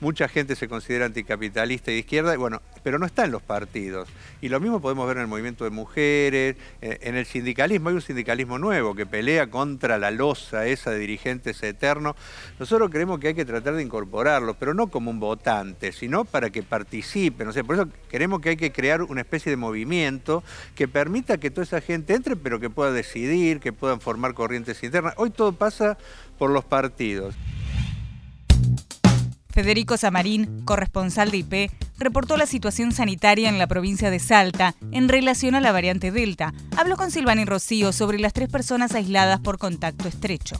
mucha 0.00 0.28
gente 0.28 0.56
se 0.56 0.68
considera 0.68 1.06
anticapitalista 1.06 1.90
y 1.90 1.94
de 1.94 2.00
izquierda, 2.00 2.36
bueno, 2.36 2.60
pero 2.82 2.98
no 2.98 3.06
está 3.06 3.24
en 3.24 3.32
los 3.32 3.42
partidos. 3.42 4.08
Y 4.40 4.48
lo 4.48 4.60
mismo 4.60 4.80
podemos 4.80 5.06
ver 5.06 5.16
en 5.16 5.22
el 5.22 5.28
movimiento 5.28 5.64
de 5.64 5.70
mujeres, 5.70 6.56
eh, 6.82 6.98
en 7.02 7.16
el 7.16 7.26
sindicalismo, 7.26 7.88
hay 7.88 7.94
un 7.96 8.02
sindicalismo 8.02 8.58
nuevo 8.58 8.94
que 8.94 9.06
pelea 9.06 9.48
contra 9.48 9.98
la 9.98 10.10
losa 10.10 10.66
esa 10.66 10.90
de 10.90 10.98
dirigentes 10.98 11.62
eternos. 11.62 12.16
Nosotros 12.58 12.90
creemos 12.90 13.20
que 13.20 13.28
hay 13.28 13.34
que 13.34 13.44
tratar 13.44 13.74
de 13.74 13.82
incorporarlo, 13.82 14.54
pero 14.54 14.74
no 14.74 14.88
como 14.88 15.10
un 15.10 15.20
votante, 15.20 15.92
sino 15.92 16.24
para 16.24 16.50
que 16.50 16.62
participen. 16.62 17.48
O 17.48 17.52
sea, 17.52 17.64
por 17.64 17.76
eso 17.76 17.88
queremos 18.10 18.40
que 18.40 18.50
hay 18.50 18.56
que 18.56 18.72
crear 18.72 19.02
una 19.02 19.22
especie 19.22 19.50
de 19.50 19.56
movimiento 19.56 20.42
que 20.74 20.88
permita 20.88 21.38
que 21.38 21.50
toda 21.50 21.64
esa 21.64 21.80
gente 21.80 22.14
entre, 22.14 22.36
pero 22.36 22.60
que 22.60 22.70
pueda 22.70 22.92
decidir, 22.92 23.60
que 23.60 23.72
puedan 23.72 24.00
formar 24.00 24.34
corrientes 24.34 24.82
internas. 24.82 25.14
Hoy 25.16 25.30
todo 25.30 25.52
pasa 25.52 25.96
por 26.38 26.50
los 26.50 26.64
partidos. 26.64 27.34
Federico 29.54 29.96
Samarín, 29.96 30.64
corresponsal 30.64 31.30
de 31.30 31.36
IP, 31.36 31.70
reportó 31.96 32.36
la 32.36 32.44
situación 32.44 32.90
sanitaria 32.90 33.48
en 33.48 33.56
la 33.56 33.68
provincia 33.68 34.10
de 34.10 34.18
Salta 34.18 34.74
en 34.90 35.08
relación 35.08 35.54
a 35.54 35.60
la 35.60 35.70
variante 35.70 36.10
Delta. 36.10 36.52
Habló 36.76 36.96
con 36.96 37.12
Silvani 37.12 37.44
Rocío 37.44 37.92
sobre 37.92 38.18
las 38.18 38.32
tres 38.32 38.48
personas 38.48 38.96
aisladas 38.96 39.38
por 39.38 39.58
contacto 39.58 40.08
estrecho. 40.08 40.56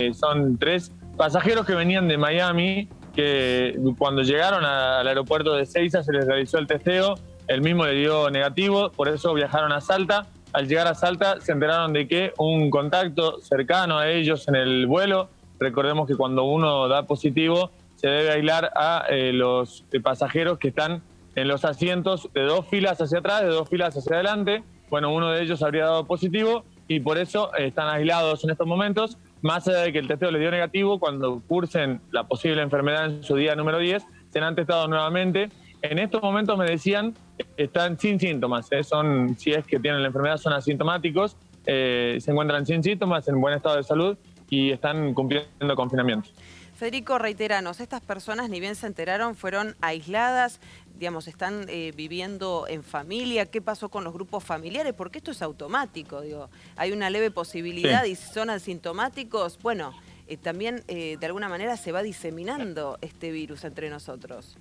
Eh, 0.00 0.12
son 0.12 0.58
tres 0.58 0.92
pasajeros 1.16 1.64
que 1.64 1.74
venían 1.74 2.08
de 2.08 2.18
Miami, 2.18 2.90
que 3.14 3.74
cuando 3.96 4.20
llegaron 4.20 4.62
al 4.66 5.08
aeropuerto 5.08 5.54
de 5.54 5.64
Ceiza 5.64 6.02
se 6.02 6.12
les 6.12 6.26
realizó 6.26 6.58
el 6.58 6.66
testeo, 6.66 7.14
el 7.48 7.62
mismo 7.62 7.86
le 7.86 7.94
dio 7.94 8.28
negativo, 8.28 8.92
por 8.92 9.08
eso 9.08 9.32
viajaron 9.32 9.72
a 9.72 9.80
Salta. 9.80 10.26
Al 10.52 10.68
llegar 10.68 10.86
a 10.88 10.94
Salta 10.94 11.40
se 11.40 11.52
enteraron 11.52 11.94
de 11.94 12.06
que 12.06 12.34
un 12.36 12.68
contacto 12.68 13.40
cercano 13.40 13.96
a 13.98 14.10
ellos 14.10 14.46
en 14.46 14.56
el 14.56 14.86
vuelo 14.86 15.30
Recordemos 15.60 16.08
que 16.08 16.16
cuando 16.16 16.44
uno 16.44 16.88
da 16.88 17.06
positivo, 17.06 17.70
se 17.96 18.08
debe 18.08 18.30
aislar 18.30 18.72
a 18.74 19.04
eh, 19.10 19.30
los 19.34 19.84
pasajeros 20.02 20.58
que 20.58 20.68
están 20.68 21.02
en 21.36 21.48
los 21.48 21.66
asientos 21.66 22.30
de 22.32 22.44
dos 22.44 22.66
filas 22.66 22.98
hacia 22.98 23.18
atrás, 23.18 23.42
de 23.42 23.48
dos 23.48 23.68
filas 23.68 23.94
hacia 23.94 24.14
adelante. 24.14 24.62
Bueno, 24.88 25.12
uno 25.12 25.30
de 25.30 25.42
ellos 25.42 25.62
habría 25.62 25.84
dado 25.84 26.06
positivo 26.06 26.64
y 26.88 27.00
por 27.00 27.18
eso 27.18 27.54
eh, 27.58 27.66
están 27.66 27.88
aislados 27.88 28.42
en 28.42 28.50
estos 28.50 28.66
momentos. 28.66 29.18
Más 29.42 29.68
allá 29.68 29.80
de 29.80 29.92
que 29.92 29.98
el 29.98 30.08
testeo 30.08 30.30
les 30.30 30.40
dio 30.40 30.50
negativo, 30.50 30.98
cuando 30.98 31.42
cursen 31.46 32.00
la 32.10 32.24
posible 32.24 32.62
enfermedad 32.62 33.04
en 33.04 33.22
su 33.22 33.36
día 33.36 33.54
número 33.54 33.78
10, 33.78 34.02
serán 34.30 34.54
testados 34.54 34.88
nuevamente. 34.88 35.50
En 35.82 35.98
estos 35.98 36.22
momentos 36.22 36.56
me 36.56 36.64
decían, 36.64 37.14
están 37.58 37.98
sin 37.98 38.18
síntomas, 38.18 38.72
¿eh? 38.72 38.82
son, 38.82 39.36
si 39.38 39.52
es 39.52 39.66
que 39.66 39.78
tienen 39.78 40.00
la 40.00 40.08
enfermedad, 40.08 40.38
son 40.38 40.54
asintomáticos, 40.54 41.36
se 41.64 42.18
encuentran 42.26 42.66
sin 42.66 42.82
síntomas, 42.82 43.28
en 43.28 43.40
buen 43.40 43.54
estado 43.54 43.76
de 43.76 43.82
salud 43.84 44.16
y 44.50 44.72
están 44.72 45.14
cumpliendo 45.14 45.74
confinamiento. 45.76 46.28
Federico, 46.80 47.18
reiteranos, 47.18 47.78
estas 47.80 48.00
personas 48.00 48.48
ni 48.48 48.58
bien 48.58 48.74
se 48.74 48.86
enteraron, 48.86 49.36
fueron 49.36 49.76
aisladas. 49.82 50.60
digamos, 50.98 51.28
están 51.28 51.66
eh, 51.68 51.92
viviendo 51.94 52.66
en 52.68 52.82
familia, 52.82 53.44
qué 53.46 53.60
pasó 53.60 53.90
con 53.90 54.02
los 54.02 54.14
grupos 54.14 54.44
familiares, 54.44 54.94
porque 54.94 55.18
esto 55.18 55.30
es 55.30 55.42
automático, 55.42 56.22
digo, 56.22 56.48
hay 56.76 56.92
una 56.92 57.10
leve 57.10 57.30
posibilidad 57.30 58.04
y 58.04 58.14
si 58.14 58.32
son 58.32 58.48
asintomáticos, 58.48 59.58
bueno, 59.62 59.92
eh, 60.26 60.38
también 60.38 60.82
eh, 60.88 61.18
de 61.20 61.26
alguna 61.26 61.50
manera 61.50 61.76
se 61.76 61.92
va 61.92 62.02
diseminando 62.02 62.98
este 63.02 63.30
virus 63.30 63.64
entre 63.64 63.90
nosotros. 63.90 64.56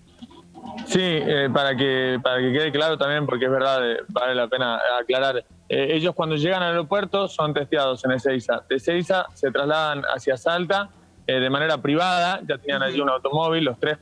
Sí, 0.88 1.22
para, 1.54 1.76
que, 1.76 2.20
para 2.22 2.40
que 2.40 2.52
quede 2.52 2.72
claro 2.74 2.98
también, 2.98 3.26
porque 3.26 3.46
es 3.46 3.52
verdad, 3.52 3.82
vale 4.10 4.36
la 4.36 4.50
pena 4.50 4.78
aclarar, 5.00 5.46
ellos 5.70 6.16
cuando 6.16 6.36
llegan 6.36 6.64
al 6.64 6.70
aeropuerto 6.70 7.28
son 7.28 7.54
testeados 7.54 8.04
en 8.04 8.12
Ezeiza, 8.12 8.64
de 8.68 8.76
Ezeiza 8.76 9.28
se 9.34 9.52
trasladan 9.52 10.02
hacia 10.14 10.36
Salta 10.36 10.90
de 11.28 11.50
manera 11.52 11.78
privada, 11.78 12.42
ya 12.48 12.58
tenían 12.58 12.82
allí 12.82 13.00
un 13.00 13.10
automóvil, 13.10 13.64
los 13.64 13.80
tres 13.80 14.00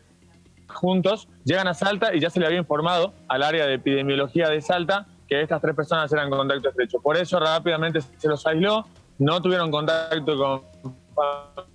juntos, 0.70 1.28
llegan 1.44 1.68
a 1.68 1.74
Salta 1.74 2.16
y 2.16 2.20
ya 2.20 2.30
se 2.30 2.40
le 2.40 2.46
había 2.46 2.60
informado 2.60 3.14
al 3.28 3.44
área 3.44 3.66
de 3.66 3.76
epidemiología 3.76 4.50
de 4.50 4.62
Salta 4.62 5.08
que 5.28 5.42
estas 5.42 5.62
tres 5.62 5.76
personas 5.76 6.12
eran 6.14 6.30
contacto 6.30 6.70
estrecho. 6.70 7.00
Por 7.02 7.18
eso 7.18 7.40
rápidamente 7.40 8.00
se 8.02 8.28
los 8.28 8.46
aisló, 8.48 8.86
no 9.20 9.42
tuvieron 9.42 9.72
contacto 9.72 10.38
con 10.38 10.62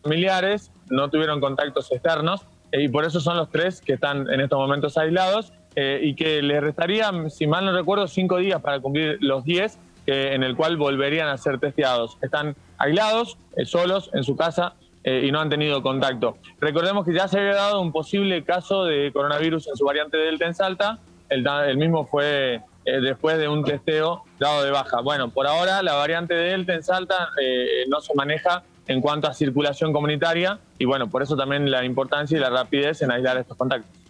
familiares, 0.02 0.70
no 0.88 1.10
tuvieron 1.10 1.40
contactos 1.40 1.90
externos 1.92 2.46
eh, 2.70 2.82
y 2.82 2.88
por 2.88 3.04
eso 3.04 3.20
son 3.20 3.36
los 3.36 3.50
tres 3.50 3.80
que 3.80 3.94
están 3.94 4.30
en 4.30 4.40
estos 4.40 4.58
momentos 4.58 4.96
aislados 4.96 5.52
eh, 5.76 6.00
y 6.02 6.14
que 6.14 6.42
les 6.42 6.62
restarían, 6.62 7.30
si 7.30 7.46
mal 7.46 7.64
no 7.64 7.72
recuerdo, 7.72 8.06
cinco 8.08 8.38
días 8.38 8.60
para 8.60 8.80
cumplir 8.80 9.18
los 9.20 9.44
diez 9.44 9.78
en 10.04 10.42
el 10.42 10.56
cual 10.56 10.76
volverían 10.76 11.28
a 11.28 11.38
ser 11.38 11.60
testeados. 11.60 12.18
Están 12.22 12.56
aislados, 12.76 13.38
eh, 13.56 13.64
solos, 13.64 14.10
en 14.14 14.24
su 14.24 14.36
casa, 14.36 14.74
eh, 15.04 15.24
y 15.26 15.32
no 15.32 15.40
han 15.40 15.50
tenido 15.50 15.82
contacto. 15.82 16.36
Recordemos 16.60 17.04
que 17.04 17.12
ya 17.12 17.26
se 17.26 17.38
había 17.38 17.54
dado 17.54 17.80
un 17.80 17.90
posible 17.90 18.44
caso 18.44 18.84
de 18.84 19.10
coronavirus 19.12 19.66
en 19.68 19.76
su 19.76 19.84
variante 19.84 20.16
Delta 20.16 20.46
en 20.46 20.54
Salta, 20.54 20.98
el, 21.28 21.76
mismo 21.76 22.06
fue 22.06 22.60
eh, 22.84 23.00
después 23.00 23.38
de 23.38 23.48
un 23.48 23.64
testeo 23.64 24.22
dado 24.38 24.62
de 24.62 24.70
baja. 24.70 25.00
Bueno, 25.00 25.30
por 25.30 25.46
ahora 25.46 25.82
la 25.82 25.94
variante 25.94 26.34
Delta 26.34 26.74
en 26.74 26.84
Salta 26.84 27.30
eh, 27.40 27.84
no 27.88 28.00
se 28.00 28.14
maneja 28.14 28.62
en 28.86 29.00
cuanto 29.00 29.26
a 29.28 29.34
circulación 29.34 29.92
comunitaria 29.92 30.58
y 30.78 30.84
bueno, 30.84 31.08
por 31.08 31.22
eso 31.22 31.36
también 31.36 31.70
la 31.70 31.84
importancia 31.84 32.36
y 32.36 32.40
la 32.40 32.50
rapidez 32.50 33.02
en 33.02 33.10
aislar 33.10 33.38
estos 33.38 33.56
contactos. 33.56 34.01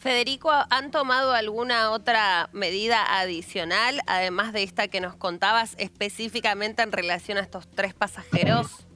Federico, 0.00 0.50
¿han 0.70 0.90
tomado 0.90 1.32
alguna 1.32 1.90
otra 1.90 2.48
medida 2.54 3.20
adicional, 3.20 4.00
además 4.06 4.54
de 4.54 4.62
esta 4.62 4.88
que 4.88 4.98
nos 4.98 5.14
contabas 5.14 5.74
específicamente 5.78 6.80
en 6.80 6.90
relación 6.90 7.36
a 7.36 7.42
estos 7.42 7.68
tres 7.68 7.92
pasajeros? 7.92 8.86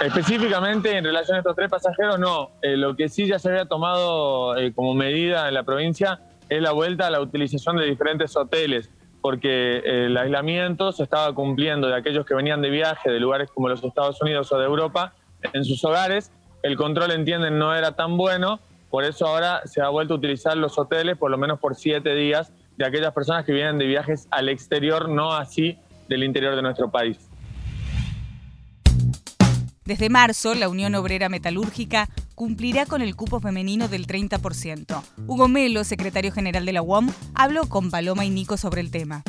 Específicamente 0.00 0.96
en 0.96 1.04
relación 1.04 1.36
a 1.36 1.40
estos 1.40 1.54
tres 1.54 1.68
pasajeros, 1.68 2.18
no. 2.18 2.52
Eh, 2.62 2.78
lo 2.78 2.96
que 2.96 3.10
sí 3.10 3.26
ya 3.26 3.38
se 3.38 3.50
había 3.50 3.66
tomado 3.66 4.56
eh, 4.56 4.72
como 4.72 4.94
medida 4.94 5.46
en 5.46 5.52
la 5.52 5.62
provincia 5.62 6.22
es 6.48 6.62
la 6.62 6.72
vuelta 6.72 7.08
a 7.08 7.10
la 7.10 7.20
utilización 7.20 7.76
de 7.76 7.84
diferentes 7.84 8.34
hoteles, 8.36 8.88
porque 9.20 9.76
eh, 9.76 10.06
el 10.06 10.16
aislamiento 10.16 10.90
se 10.90 11.02
estaba 11.02 11.34
cumpliendo 11.34 11.86
de 11.86 11.96
aquellos 11.96 12.24
que 12.24 12.32
venían 12.32 12.62
de 12.62 12.70
viaje 12.70 13.10
de 13.10 13.20
lugares 13.20 13.50
como 13.50 13.68
los 13.68 13.84
Estados 13.84 14.22
Unidos 14.22 14.50
o 14.52 14.58
de 14.58 14.64
Europa 14.64 15.12
en 15.52 15.66
sus 15.66 15.84
hogares. 15.84 16.32
El 16.62 16.78
control, 16.78 17.10
entienden, 17.10 17.58
no 17.58 17.74
era 17.74 17.92
tan 17.92 18.16
bueno, 18.16 18.58
por 18.90 19.04
eso 19.04 19.26
ahora 19.26 19.62
se 19.66 19.80
ha 19.80 19.88
vuelto 19.88 20.14
a 20.14 20.16
utilizar 20.16 20.56
los 20.56 20.76
hoteles 20.78 21.16
por 21.16 21.30
lo 21.30 21.38
menos 21.38 21.60
por 21.60 21.76
siete 21.76 22.14
días 22.14 22.52
de 22.76 22.84
aquellas 22.84 23.12
personas 23.12 23.44
que 23.44 23.52
vienen 23.52 23.78
de 23.78 23.86
viajes 23.86 24.26
al 24.30 24.48
exterior, 24.48 25.08
no 25.08 25.32
así 25.32 25.78
del 26.08 26.24
interior 26.24 26.56
de 26.56 26.62
nuestro 26.62 26.90
país. 26.90 27.18
Desde 29.84 30.08
marzo, 30.08 30.54
la 30.54 30.68
Unión 30.68 30.94
Obrera 30.94 31.28
Metalúrgica 31.28 32.08
cumplirá 32.34 32.86
con 32.86 33.02
el 33.02 33.16
cupo 33.16 33.40
femenino 33.40 33.88
del 33.88 34.06
30%. 34.06 35.02
Hugo 35.26 35.48
Melo, 35.48 35.84
secretario 35.84 36.32
general 36.32 36.64
de 36.64 36.72
la 36.72 36.82
UOM, 36.82 37.10
habló 37.34 37.68
con 37.68 37.90
Paloma 37.90 38.24
y 38.24 38.30
Nico 38.30 38.56
sobre 38.56 38.80
el 38.80 38.90
tema. 38.90 39.22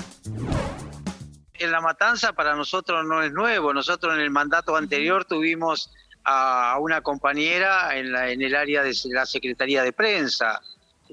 En 1.56 1.72
la 1.72 1.82
matanza 1.82 2.34
para 2.34 2.56
nosotros 2.56 3.06
no 3.06 3.22
es 3.22 3.32
nuevo. 3.32 3.74
Nosotros 3.74 4.13
en 4.15 4.22
el 4.22 4.32
mandato 4.32 4.75
anterior 4.75 5.25
tuvimos 5.25 5.91
a 6.24 6.78
una 6.80 7.01
compañera 7.01 7.98
en, 7.98 8.16
en 8.16 8.42
el 8.42 8.56
área 8.56 8.84
de 8.84 8.94
la 9.12 9.25
Secretaría 9.25 9.84
de 9.84 9.94
Prensa. 9.94 10.62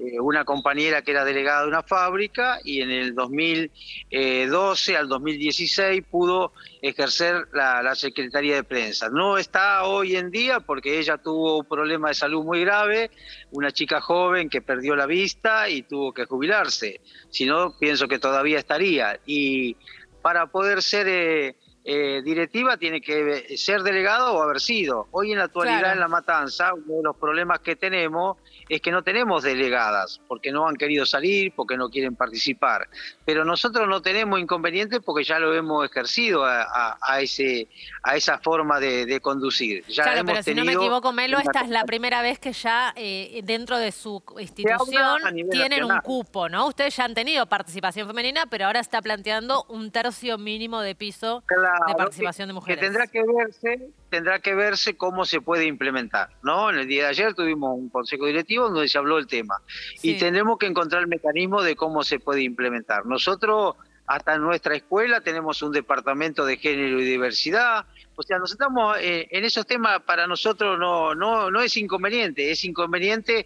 Eh, 0.01 0.17
una 0.17 0.45
compañera 0.45 1.01
que 1.01 1.11
era 1.11 1.25
delegada 1.25 1.63
de 1.63 1.67
una 1.67 1.83
fábrica 1.83 2.59
y 2.63 2.79
en 2.79 2.89
el 2.89 3.13
2012 3.15 4.95
al 4.95 5.09
2016 5.09 6.05
pudo 6.09 6.53
ejercer 6.81 7.49
la, 7.51 7.93
Secretaría 7.95 8.55
de 8.55 8.63
Prensa. 8.63 9.09
No 9.09 9.37
está 9.37 9.83
hoy 9.83 10.15
en 10.15 10.31
día 10.31 10.61
porque 10.61 10.99
ella 10.99 11.17
tuvo 11.17 11.57
un 11.57 11.65
problema 11.65 12.07
de 12.07 12.13
salud 12.13 12.45
muy 12.45 12.61
grave, 12.61 13.11
una 13.51 13.73
chica 13.73 13.99
joven 13.99 14.47
que 14.47 14.61
perdió 14.61 14.95
la 14.95 15.05
vista 15.05 15.67
y 15.67 15.81
tuvo 15.81 16.13
que 16.13 16.23
jubilarse. 16.23 17.01
Si 17.29 17.45
no, 17.45 17.77
pienso 17.77 18.07
que 18.07 18.19
todavía 18.19 18.59
estaría. 18.59 19.19
Y 19.25 19.75
para 20.21 20.45
poder 20.47 20.81
ser... 20.81 21.07
Eh, 21.09 21.55
eh, 21.91 22.21
directiva 22.21 22.77
tiene 22.77 23.01
que 23.01 23.57
ser 23.57 23.81
delegado 23.81 24.35
o 24.35 24.43
haber 24.43 24.61
sido. 24.61 25.07
Hoy 25.09 25.31
en 25.31 25.39
la 25.39 25.45
actualidad 25.45 25.93
en 25.93 25.99
la 25.99 26.07
matanza, 26.07 26.71
uno 26.75 26.97
de 26.97 27.03
los 27.03 27.17
problemas 27.17 27.61
que 27.61 27.75
tenemos 27.75 28.37
es 28.69 28.79
que 28.79 28.91
no 28.91 29.01
tenemos 29.01 29.41
delegadas, 29.41 30.21
porque 30.27 30.51
no 30.51 30.67
han 30.67 30.75
querido 30.75 31.03
salir, 31.07 31.51
porque 31.55 31.77
no 31.77 31.89
quieren 31.89 32.15
participar. 32.15 32.87
Pero 33.25 33.43
nosotros 33.43 33.87
no 33.87 34.03
tenemos 34.03 34.39
inconvenientes 34.39 34.99
porque 35.03 35.23
ya 35.23 35.39
lo 35.39 35.51
hemos 35.51 35.83
ejercido 35.83 36.45
a, 36.45 37.21
ese, 37.21 37.67
a 38.03 38.15
esa 38.15 38.37
forma 38.37 38.79
de, 38.79 39.19
conducir. 39.19 39.83
Ya 39.87 40.03
claro, 40.03 40.23
pero 40.25 40.43
si 40.43 40.53
no 40.53 40.63
me 40.65 40.73
equivoco, 40.73 41.11
Melo, 41.11 41.39
esta 41.39 41.61
es 41.61 41.69
la 41.69 41.85
primera 41.85 42.21
vez 42.21 42.37
que 42.37 42.53
ya 42.53 42.93
eh, 42.95 43.41
dentro 43.43 43.79
de 43.79 43.91
su 43.91 44.21
institución 44.37 45.17
tienen 45.49 45.85
un 45.85 45.97
cupo, 46.01 46.49
¿no? 46.49 46.67
Ustedes 46.67 46.95
ya 46.95 47.05
han 47.05 47.15
tenido 47.15 47.47
participación 47.47 48.05
femenina, 48.05 48.45
pero 48.45 48.67
ahora 48.67 48.79
está 48.79 49.01
planteando 49.01 49.65
un 49.69 49.89
tercio 49.89 50.37
mínimo 50.37 50.81
de 50.81 50.93
piso 50.93 51.43
de 51.87 51.95
participación 51.95 52.47
de 52.47 52.53
mujeres. 52.53 52.79
Que 52.79 52.85
tendrá 52.85 53.07
que 53.07 53.23
verse 53.23 53.89
tendrá 54.09 54.39
que 54.39 54.55
verse 54.55 54.97
cómo 54.97 55.25
se 55.25 55.41
puede 55.41 55.65
implementar, 55.65 56.29
¿no? 56.43 56.69
En 56.69 56.79
el 56.79 56.87
día 56.87 57.03
de 57.03 57.09
ayer 57.09 57.33
tuvimos 57.33 57.77
un 57.77 57.89
consejo 57.89 58.25
directivo 58.25 58.69
donde 58.69 58.87
se 58.87 58.97
habló 58.97 59.17
el 59.17 59.27
tema 59.27 59.61
y 60.01 60.17
tendremos 60.17 60.57
que 60.57 60.65
encontrar 60.65 61.01
el 61.01 61.07
mecanismo 61.07 61.61
de 61.61 61.75
cómo 61.75 62.03
se 62.03 62.19
puede 62.19 62.41
implementar. 62.41 63.05
Nosotros 63.05 63.75
hasta 64.07 64.35
en 64.35 64.41
nuestra 64.41 64.75
escuela 64.75 65.21
tenemos 65.21 65.61
un 65.61 65.71
departamento 65.71 66.43
de 66.45 66.57
género 66.57 66.99
y 66.99 67.05
diversidad, 67.05 67.85
o 68.15 68.23
sea, 68.23 68.39
nos 68.39 68.51
estamos 68.51 68.97
eh, 68.99 69.27
en 69.29 69.45
esos 69.45 69.65
temas 69.65 70.01
para 70.01 70.27
nosotros 70.27 70.77
no 70.77 71.15
no 71.15 71.51
no 71.51 71.61
es 71.61 71.77
inconveniente, 71.77 72.51
es 72.51 72.65
inconveniente 72.65 73.45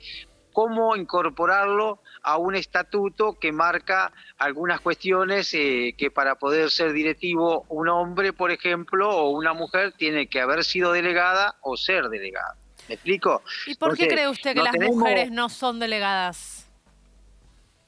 cómo 0.54 0.96
incorporarlo 0.96 2.00
a 2.22 2.38
un 2.38 2.56
estatuto 2.56 3.38
que 3.40 3.52
marca 3.52 4.14
algunas 4.38 4.80
cuestiones 4.80 5.54
eh, 5.54 5.96
que 5.98 6.10
para 6.12 6.36
poder 6.36 6.72
ser 6.72 6.94
directivo 6.94 7.66
un 7.70 7.90
hombre, 7.90 8.32
por 8.32 8.52
ejemplo, 8.52 9.10
o 9.10 9.32
una 9.32 9.54
mujer 9.54 9.94
tiene 9.94 10.28
que 10.28 10.40
haber 10.40 10.64
sido 10.64 10.94
delegada 10.94 11.56
o 11.62 11.76
ser 11.76 12.08
delegada. 12.10 12.56
¿Me 12.88 12.96
explico? 12.96 13.42
¿Y 13.66 13.76
por 13.76 13.98
qué 13.98 14.08
cree 14.08 14.30
usted 14.30 14.54
que 14.54 14.64
las 14.64 14.76
mujeres 14.80 15.32
no 15.32 15.50
son 15.50 15.80
delegadas? 15.80 16.70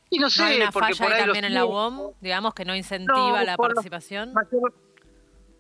Y 0.10 0.20
no 0.20 0.30
sé, 0.30 0.44
hay 0.44 0.62
una 0.62 0.72
porque 0.72 0.96
falla 0.96 1.26
también 1.26 1.46
en 1.46 1.54
la 1.54 1.66
UOM, 1.66 2.14
digamos, 2.22 2.54
que 2.54 2.64
no 2.64 2.76
incentiva 2.76 3.44
la 3.44 3.58
participación? 3.58 4.34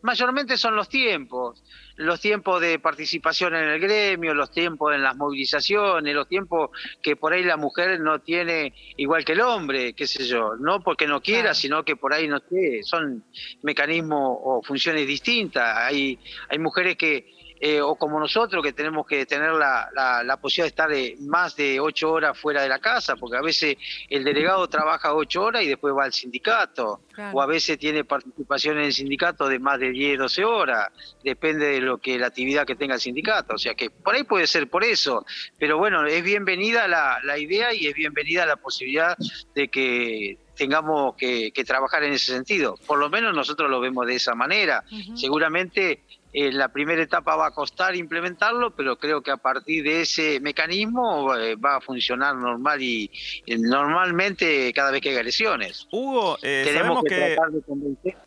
mayormente 0.05 0.55
son 0.55 0.75
los 0.75 0.87
tiempos, 0.87 1.63
los 1.97 2.19
tiempos 2.19 2.61
de 2.61 2.79
participación 2.79 3.55
en 3.55 3.69
el 3.69 3.79
gremio, 3.79 4.33
los 4.33 4.51
tiempos 4.51 4.93
en 4.93 5.01
las 5.03 5.15
movilizaciones, 5.15 6.13
los 6.13 6.27
tiempos 6.27 6.69
que 7.01 7.15
por 7.15 7.33
ahí 7.33 7.43
la 7.43 7.57
mujer 7.57 7.99
no 7.99 8.19
tiene 8.19 8.73
igual 8.97 9.23
que 9.23 9.33
el 9.33 9.41
hombre, 9.41 9.93
qué 9.93 10.07
sé 10.07 10.25
yo, 10.25 10.55
no 10.59 10.81
porque 10.81 11.07
no 11.07 11.21
quiera, 11.21 11.53
sino 11.53 11.83
que 11.83 11.95
por 11.95 12.13
ahí 12.13 12.27
no 12.27 12.39
sé, 12.39 12.83
son 12.83 13.23
mecanismos 13.63 14.37
o 14.41 14.61
funciones 14.63 15.07
distintas. 15.07 15.77
Hay, 15.77 16.19
hay 16.49 16.59
mujeres 16.59 16.97
que 16.97 17.35
eh, 17.59 17.81
o 17.81 17.95
como 17.95 18.19
nosotros 18.19 18.61
que 18.61 18.73
tenemos 18.73 19.07
que 19.07 19.25
tener 19.25 19.53
la, 19.53 19.89
la, 20.23 20.37
posibilidad 20.37 20.65
de 20.65 20.67
estar 20.67 20.89
de 20.89 21.15
más 21.21 21.55
de 21.55 21.79
ocho 21.79 22.11
horas 22.11 22.37
fuera 22.37 22.61
de 22.61 22.67
la 22.67 22.79
casa, 22.79 23.15
porque 23.15 23.37
a 23.37 23.41
veces 23.41 23.77
el 24.09 24.25
delegado 24.25 24.67
trabaja 24.67 25.15
ocho 25.15 25.43
horas 25.43 25.63
y 25.63 25.67
después 25.69 25.93
va 25.97 26.03
al 26.03 26.13
sindicato, 26.13 27.01
o 27.31 27.41
a 27.41 27.45
veces 27.45 27.79
tiene 27.79 28.03
participación 28.03 28.77
en 28.77 28.85
el 28.85 28.93
sindicato 28.93 29.47
de 29.47 29.59
más 29.59 29.79
de 29.79 29.91
10, 29.91 30.19
12 30.19 30.43
horas, 30.43 30.89
depende 31.23 31.67
de 31.67 31.81
lo 31.85 31.99
que 31.99 32.17
la 32.19 32.27
actividad 32.27 32.65
que 32.65 32.75
tenga 32.75 32.95
el 32.95 33.01
sindicato, 33.01 33.55
o 33.55 33.57
sea 33.57 33.75
que 33.75 33.89
por 33.89 34.15
ahí 34.15 34.23
puede 34.23 34.47
ser 34.47 34.69
por 34.69 34.83
eso, 34.83 35.25
pero 35.57 35.77
bueno, 35.77 36.05
es 36.05 36.23
bienvenida 36.23 36.87
la, 36.87 37.19
la 37.23 37.37
idea 37.37 37.73
y 37.73 37.87
es 37.87 37.93
bienvenida 37.93 38.45
la 38.45 38.57
posibilidad 38.57 39.17
de 39.53 39.67
que 39.69 40.37
tengamos 40.55 41.15
que, 41.15 41.51
trabajar 41.65 42.03
en 42.03 42.13
ese 42.13 42.31
sentido. 42.31 42.77
Por 42.85 42.99
lo 42.99 43.09
menos 43.09 43.35
nosotros 43.35 43.69
lo 43.69 43.79
vemos 43.79 44.07
de 44.07 44.15
esa 44.15 44.35
manera. 44.35 44.83
Seguramente 45.15 46.03
en 46.33 46.47
eh, 46.47 46.51
la 46.51 46.69
primera 46.69 47.01
etapa 47.01 47.35
va 47.35 47.47
a 47.47 47.51
costar 47.51 47.95
implementarlo, 47.95 48.75
pero 48.75 48.97
creo 48.97 49.21
que 49.21 49.31
a 49.31 49.37
partir 49.37 49.83
de 49.83 50.01
ese 50.01 50.39
mecanismo 50.41 51.33
eh, 51.35 51.55
va 51.55 51.77
a 51.77 51.81
funcionar 51.81 52.35
normal 52.35 52.81
y, 52.81 53.09
normalmente 53.57 54.71
cada 54.73 54.91
vez 54.91 55.01
que 55.01 55.09
hay 55.09 55.15
agresiones. 55.15 55.87
Hugo, 55.91 56.37
eh, 56.41 56.63
tenemos 56.65 57.03
que, 57.03 57.15
tratar 57.15 57.51
de 57.51 57.61
convencer. 57.61 58.17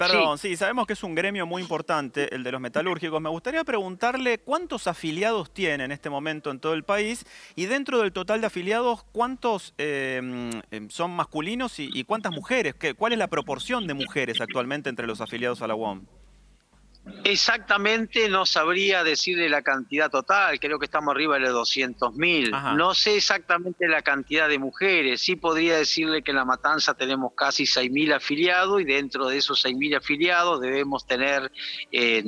Perdón, 0.00 0.38
sí. 0.38 0.56
sabemos 0.56 0.86
que 0.86 0.94
es 0.94 1.02
un 1.02 1.14
gremio 1.14 1.44
muy 1.44 1.60
importante, 1.60 2.34
el 2.34 2.42
de 2.42 2.52
los 2.52 2.60
metalúrgicos. 2.60 3.20
Me 3.20 3.28
gustaría 3.28 3.64
preguntarle 3.64 4.38
cuántos 4.38 4.86
afiliados 4.86 5.52
tiene 5.52 5.84
en 5.84 5.92
este 5.92 6.08
momento 6.08 6.50
en 6.50 6.58
todo 6.58 6.72
el 6.72 6.84
país 6.84 7.26
y 7.54 7.66
dentro 7.66 7.98
del 7.98 8.10
total 8.10 8.40
de 8.40 8.46
afiliados, 8.46 9.04
cuántos 9.12 9.74
em, 9.76 10.50
em, 10.70 10.88
son 10.88 11.10
masculinos 11.10 11.78
y, 11.78 12.04
cuántas 12.04 12.32
mujeres. 12.32 12.74
¿Cuál 12.96 13.12
es 13.12 13.18
la 13.18 13.28
proporción 13.28 13.86
de 13.86 13.92
mujeres 13.92 14.40
actualmente 14.40 14.88
entre 14.88 15.06
los 15.06 15.20
afiliados 15.20 15.60
a 15.60 15.66
la 15.66 15.74
UOM? 15.74 16.06
Exactamente 17.24 18.28
no 18.28 18.46
sabría 18.46 19.04
decirle 19.04 19.48
la 19.48 19.62
cantidad 19.62 20.10
total, 20.10 20.58
creo 20.58 20.78
que 20.78 20.86
estamos 20.86 21.12
arriba 21.12 21.34
de 21.34 21.40
los 21.40 21.52
200 21.52 22.14
mil. 22.14 22.50
No 22.76 22.94
sé 22.94 23.16
exactamente 23.16 23.88
la 23.88 24.02
cantidad 24.02 24.48
de 24.48 24.58
mujeres, 24.58 25.20
sí 25.20 25.36
podría 25.36 25.76
decirle 25.76 26.22
que 26.22 26.30
en 26.30 26.36
La 26.36 26.44
Matanza 26.44 26.94
tenemos 26.94 27.32
casi 27.34 27.66
6 27.66 27.90
mil 27.90 28.12
afiliados 28.12 28.80
y 28.80 28.84
dentro 28.84 29.28
de 29.28 29.38
esos 29.38 29.60
6 29.60 29.76
mil 29.76 29.94
afiliados 29.94 30.60
debemos 30.60 31.06
tener 31.06 31.50
eh, 31.92 32.22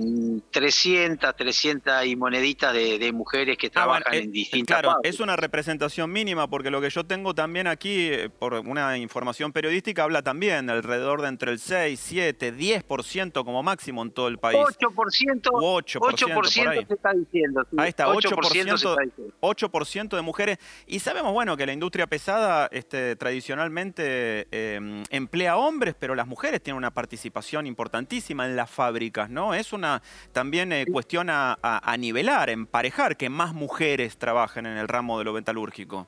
300, 0.50 1.36
300 1.36 2.06
y 2.06 2.16
moneditas 2.16 2.72
de, 2.72 3.12
mujeres 3.12 3.58
que 3.58 3.66
ah, 3.68 3.70
trabajan 3.70 4.14
eh, 4.14 4.18
en 4.18 4.32
distintas 4.32 4.80
Claro, 4.80 4.98
es 5.02 5.20
una 5.20 5.36
representación 5.36 6.10
mínima 6.10 6.48
porque 6.48 6.70
lo 6.70 6.80
que 6.80 6.90
yo 6.90 7.04
tengo 7.04 7.34
también 7.34 7.66
aquí, 7.66 8.08
eh, 8.10 8.30
por 8.30 8.54
una 8.54 8.96
información 8.98 9.52
periodística, 9.52 10.02
habla 10.02 10.22
también 10.22 10.70
alrededor 10.70 11.20
de 11.22 11.28
entre 11.28 11.52
el 11.52 11.58
6, 11.58 12.00
7, 12.02 12.54
10% 12.54 13.44
como 13.44 13.62
máximo 13.62 14.02
en 14.02 14.10
todo 14.10 14.28
el 14.28 14.38
país. 14.38 14.61
8%, 14.62 15.42
8%, 15.42 16.86
se 16.86 16.94
está 16.94 17.12
diciendo. 17.12 17.66
Ahí 17.76 17.88
está, 17.88 18.06
8%, 18.06 20.16
de 20.16 20.22
mujeres. 20.22 20.58
Y 20.86 20.98
sabemos, 20.98 21.32
bueno, 21.32 21.56
que 21.56 21.66
la 21.66 21.72
industria 21.72 22.06
pesada 22.06 22.68
este, 22.72 23.16
tradicionalmente 23.16 24.46
em, 24.50 25.04
emplea 25.10 25.56
hombres, 25.56 25.94
pero 25.98 26.14
las 26.14 26.26
mujeres 26.26 26.62
tienen 26.62 26.78
una 26.78 26.92
participación 26.92 27.66
importantísima 27.66 28.46
en 28.46 28.56
las 28.56 28.70
fábricas, 28.70 29.30
¿no? 29.30 29.54
Es 29.54 29.72
una 29.72 30.02
también 30.32 30.72
eh, 30.72 30.86
cuestión 30.90 31.30
a, 31.30 31.58
a, 31.62 31.96
nivelar, 31.96 32.50
emparejar, 32.50 33.16
que 33.16 33.28
más 33.28 33.54
mujeres 33.54 34.18
trabajen 34.18 34.66
en 34.66 34.76
el 34.76 34.88
ramo 34.88 35.18
de 35.18 35.24
lo 35.24 35.32
metalúrgico. 35.32 36.06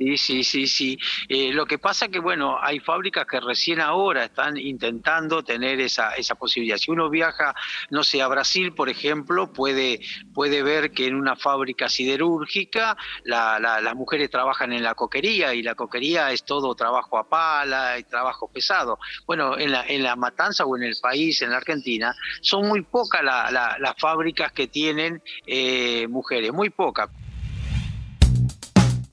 Sí, 0.00 0.16
sí, 0.16 0.44
sí, 0.44 0.66
sí. 0.66 0.98
Eh, 1.28 1.52
lo 1.52 1.66
que 1.66 1.78
pasa 1.78 2.08
que, 2.08 2.20
bueno, 2.20 2.56
hay 2.58 2.80
fábricas 2.80 3.26
que 3.26 3.38
recién 3.38 3.82
ahora 3.82 4.24
están 4.24 4.56
intentando 4.56 5.42
tener 5.42 5.78
esa, 5.78 6.14
esa 6.14 6.36
posibilidad. 6.36 6.78
Si 6.78 6.90
uno 6.90 7.10
viaja, 7.10 7.54
no 7.90 8.02
sé, 8.02 8.22
a 8.22 8.28
Brasil, 8.28 8.72
por 8.72 8.88
ejemplo, 8.88 9.52
puede, 9.52 10.00
puede 10.32 10.62
ver 10.62 10.92
que 10.92 11.06
en 11.06 11.16
una 11.16 11.36
fábrica 11.36 11.90
siderúrgica 11.90 12.96
las 13.24 13.94
mujeres 13.94 14.30
trabajan 14.30 14.72
en 14.72 14.82
la 14.82 14.94
coquería 14.94 15.52
y 15.52 15.62
la 15.62 15.74
coquería 15.74 16.32
es 16.32 16.44
todo 16.44 16.74
trabajo 16.74 17.18
a 17.18 17.28
pala 17.28 17.98
y 17.98 18.04
trabajo 18.04 18.50
pesado. 18.50 18.98
Bueno, 19.26 19.58
en 19.58 19.70
la, 19.70 19.84
en 19.86 20.02
la 20.02 20.16
matanza 20.16 20.64
o 20.64 20.78
en 20.78 20.84
el 20.84 20.96
país, 21.02 21.42
en 21.42 21.50
la 21.50 21.58
Argentina, 21.58 22.16
son 22.40 22.66
muy 22.68 22.80
pocas 22.80 23.22
las 23.22 23.94
fábricas 23.98 24.50
que 24.52 24.66
tienen 24.66 25.22
eh, 25.46 26.08
mujeres, 26.08 26.54
muy 26.54 26.70
pocas. 26.70 27.10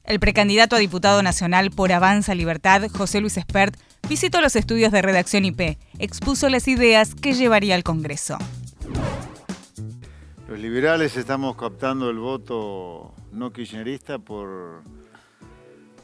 El 0.07 0.21
precandidato 0.21 0.77
a 0.77 0.79
diputado 0.79 1.21
nacional 1.21 1.69
por 1.69 1.91
Avanza 1.91 2.33
Libertad, 2.33 2.89
José 2.89 3.19
Luis 3.19 3.35
Espert, 3.35 3.77
visitó 4.07 4.39
los 4.39 4.55
estudios 4.55 4.93
de 4.93 5.01
redacción 5.01 5.43
IP, 5.43 5.77
expuso 5.99 6.47
las 6.47 6.69
ideas 6.69 7.13
que 7.13 7.33
llevaría 7.33 7.75
al 7.75 7.83
Congreso. 7.83 8.37
Los 10.47 10.59
liberales 10.59 11.17
estamos 11.17 11.57
captando 11.57 12.09
el 12.09 12.19
voto 12.19 13.13
no 13.33 13.51
kirchnerista 13.51 14.17
por 14.17 14.81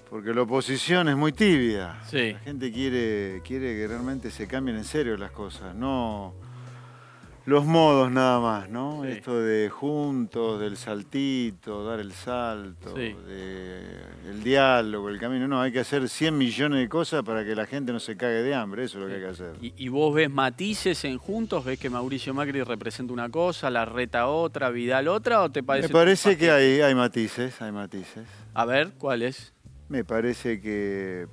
porque 0.09 0.33
la 0.33 0.41
oposición 0.41 1.07
es 1.07 1.15
muy 1.15 1.31
tibia. 1.31 1.97
La 2.11 2.39
gente 2.39 2.73
quiere, 2.73 3.41
quiere 3.45 3.73
que 3.73 3.87
realmente 3.87 4.31
se 4.31 4.47
cambien 4.47 4.75
en 4.75 4.83
serio 4.83 5.15
las 5.15 5.31
cosas, 5.31 5.73
no 5.73 6.33
los 7.45 7.65
modos 7.65 8.11
nada 8.11 8.39
más, 8.39 8.69
¿no? 8.69 9.03
Esto 9.03 9.41
de 9.41 9.69
juntos, 9.69 10.59
del 10.59 10.77
saltito, 10.77 11.83
dar 11.83 11.99
el 11.99 12.13
salto, 12.13 12.95
el 12.95 14.43
diálogo, 14.43 15.09
el 15.09 15.19
camino. 15.19 15.47
No, 15.47 15.61
hay 15.61 15.71
que 15.71 15.81
hacer 15.81 16.07
100 16.07 16.37
millones 16.37 16.79
de 16.79 16.87
cosas 16.87 17.23
para 17.23 17.43
que 17.43 17.55
la 17.55 17.65
gente 17.65 17.91
no 17.91 17.99
se 17.99 18.15
cague 18.15 18.41
de 18.43 18.55
hambre, 18.55 18.85
eso 18.85 18.97
es 18.97 19.03
lo 19.03 19.09
que 19.09 19.15
hay 19.15 19.21
que 19.21 19.27
hacer. 19.27 19.55
¿Y, 19.61 19.89
vos 19.89 20.13
ves 20.13 20.29
matices 20.29 21.03
en 21.05 21.17
juntos? 21.17 21.65
¿Ves 21.65 21.79
que 21.79 21.89
Mauricio 21.89 22.33
Macri 22.33 22.63
representa 22.63 23.13
una 23.13 23.29
cosa, 23.29 23.69
la 23.69 23.85
reta 23.85 24.27
otra, 24.27 24.69
Vidal 24.69 25.07
otra? 25.07 25.41
¿O 25.43 25.51
te 25.51 25.63
parece 25.63 25.89
Me 25.89 25.93
parece 25.93 26.37
que 26.37 26.49
hay, 26.49 26.81
hay 26.81 26.95
matices, 26.95 27.61
hay 27.61 27.71
matices. 27.71 28.25
A 28.53 28.65
ver, 28.65 28.93
¿cuáles? 28.97 29.53
Me 29.89 30.03
parece 30.03 30.61
que 30.61 31.27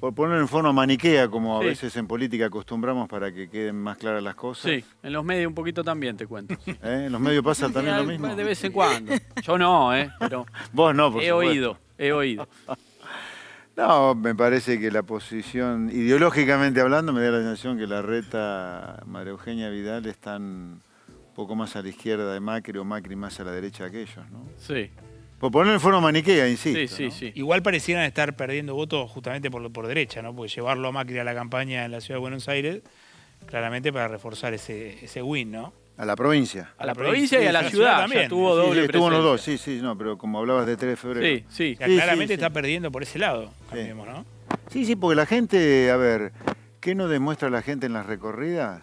por 0.00 0.14
ponerlo 0.14 0.40
en 0.40 0.48
forma 0.48 0.72
maniquea, 0.72 1.28
como 1.28 1.60
a 1.60 1.60
veces 1.60 1.94
en 1.96 2.06
política 2.06 2.46
acostumbramos 2.46 3.06
para 3.06 3.30
que 3.32 3.50
queden 3.50 3.76
más 3.76 3.98
claras 3.98 4.22
las 4.22 4.34
cosas. 4.34 4.72
Sí, 4.72 4.84
en 5.02 5.12
los 5.12 5.22
medios 5.22 5.48
un 5.48 5.54
poquito 5.54 5.84
también, 5.84 6.16
te 6.16 6.26
cuento. 6.26 6.54
¿Eh? 6.66 7.04
¿En 7.06 7.12
los 7.12 7.20
medios 7.20 7.44
pasa 7.44 7.68
también 7.68 7.98
lo 7.98 8.04
mismo? 8.04 8.34
De 8.34 8.42
vez 8.42 8.64
en 8.64 8.72
cuando. 8.72 9.12
Yo 9.42 9.58
no, 9.58 9.94
¿eh? 9.94 10.10
Pero 10.18 10.46
Vos 10.72 10.94
no, 10.94 11.12
por 11.12 11.22
He 11.22 11.30
oído, 11.30 11.78
he 11.98 12.12
oído. 12.12 12.48
No, 13.76 14.14
me 14.14 14.34
parece 14.34 14.78
que 14.78 14.90
la 14.90 15.02
posición, 15.04 15.88
ideológicamente 15.90 16.82
hablando, 16.82 17.14
me 17.14 17.22
da 17.22 17.30
la 17.30 17.38
sensación 17.38 17.78
que 17.78 17.86
la 17.86 18.02
reta 18.02 19.02
María 19.06 19.30
Eugenia 19.30 19.70
Vidal 19.70 20.04
están 20.04 20.42
un 20.42 21.34
poco 21.34 21.54
más 21.54 21.76
a 21.76 21.82
la 21.82 21.88
izquierda 21.88 22.30
de 22.34 22.40
Macri 22.40 22.76
o 22.76 22.84
Macri 22.84 23.16
más 23.16 23.40
a 23.40 23.44
la 23.44 23.52
derecha 23.52 23.84
de 23.84 23.88
aquellos, 23.88 24.30
¿no? 24.30 24.44
Sí. 24.58 24.90
Por 25.40 25.50
ponerlo 25.50 25.72
en 25.72 25.80
forma 25.80 26.00
maniquea, 26.00 26.46
insisto. 26.50 26.94
Sí, 26.94 27.10
sí, 27.10 27.10
sí. 27.10 27.32
Igual 27.34 27.62
parecieran 27.62 28.04
estar 28.04 28.36
perdiendo 28.36 28.74
votos 28.74 29.10
justamente 29.10 29.50
por, 29.50 29.72
por 29.72 29.86
derecha, 29.86 30.20
¿no? 30.20 30.36
Porque 30.36 30.52
llevarlo 30.52 30.88
a 30.88 30.92
Macri 30.92 31.18
a 31.18 31.24
la 31.24 31.34
campaña 31.34 31.86
en 31.86 31.92
la 31.92 32.02
ciudad 32.02 32.16
de 32.16 32.20
Buenos 32.20 32.46
Aires, 32.46 32.82
claramente 33.46 33.90
para 33.90 34.06
reforzar 34.06 34.52
ese, 34.52 35.02
ese 35.02 35.22
win, 35.22 35.50
¿no? 35.50 35.72
A 35.96 36.04
la 36.04 36.14
provincia. 36.14 36.74
A 36.76 36.84
la 36.84 36.94
provincia 36.94 37.42
y 37.42 37.46
a 37.46 37.52
la, 37.52 37.70
ciudad, 37.70 38.00
también. 38.00 38.28
Tuvo 38.28 38.54
doble 38.54 38.80
sí, 38.80 38.86
estuvo 38.86 39.08
los 39.08 39.24
dos, 39.24 39.40
sí, 39.40 39.56
sí, 39.56 39.80
no, 39.82 39.96
pero 39.96 40.18
como 40.18 40.40
hablabas 40.40 40.66
de 40.66 40.76
3 40.76 40.90
de 40.90 40.96
febrero. 40.96 41.44
Sí, 41.48 41.74
sí. 41.74 41.76
claramente 41.76 42.34
está 42.34 42.50
perdiendo 42.50 42.92
por 42.92 43.02
ese 43.02 43.18
lado, 43.18 43.50
¿no? 43.72 44.26
Sí, 44.68 44.84
sí, 44.84 44.94
porque 44.94 45.16
la 45.16 45.24
gente, 45.24 45.90
a 45.90 45.96
ver, 45.96 46.32
¿qué 46.80 46.94
nos 46.94 47.08
demuestra 47.08 47.48
la 47.48 47.62
gente 47.62 47.86
en 47.86 47.94
las 47.94 48.04
recorridas? 48.04 48.82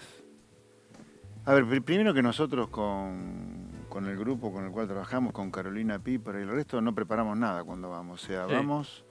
A 1.45 1.53
ver, 1.53 1.83
primero 1.83 2.15
que 2.15 2.23
nosotros 2.23 2.69
con 2.69 3.56
con 3.97 4.05
el 4.05 4.15
grupo 4.15 4.53
con 4.53 4.63
el 4.63 4.69
cual 4.69 4.85
trabajamos, 4.85 5.33
con 5.33 5.49
Carolina 5.49 5.97
Piper 5.97 6.35
y 6.35 6.41
el 6.43 6.49
resto, 6.49 6.79
no 6.81 6.93
preparamos 6.93 7.35
nada 7.35 7.63
cuando 7.63 7.89
vamos. 7.89 8.23
O 8.23 8.27
sea, 8.27 8.45
vamos, 8.45 9.03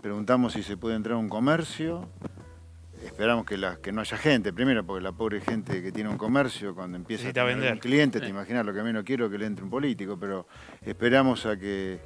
preguntamos 0.00 0.52
si 0.52 0.62
se 0.62 0.76
puede 0.76 0.94
entrar 0.94 1.16
a 1.16 1.18
un 1.18 1.28
comercio, 1.28 2.08
esperamos 3.04 3.44
que, 3.44 3.58
la, 3.58 3.78
que 3.78 3.90
no 3.90 4.00
haya 4.00 4.16
gente, 4.16 4.52
primero 4.52 4.86
porque 4.86 5.02
la 5.02 5.10
pobre 5.10 5.40
gente 5.40 5.82
que 5.82 5.90
tiene 5.90 6.08
un 6.08 6.18
comercio, 6.18 6.72
cuando 6.72 6.98
empieza 6.98 7.30
a 7.30 7.32
tener 7.32 7.72
un 7.72 7.78
cliente, 7.80 8.20
te 8.20 8.28
imaginas 8.28 8.64
lo 8.64 8.72
que 8.72 8.84
menos 8.84 9.02
quiero 9.02 9.28
que 9.28 9.38
le 9.38 9.46
entre 9.46 9.64
un 9.64 9.70
político, 9.70 10.16
pero 10.16 10.46
esperamos 10.82 11.44
a 11.44 11.56
que 11.56 11.98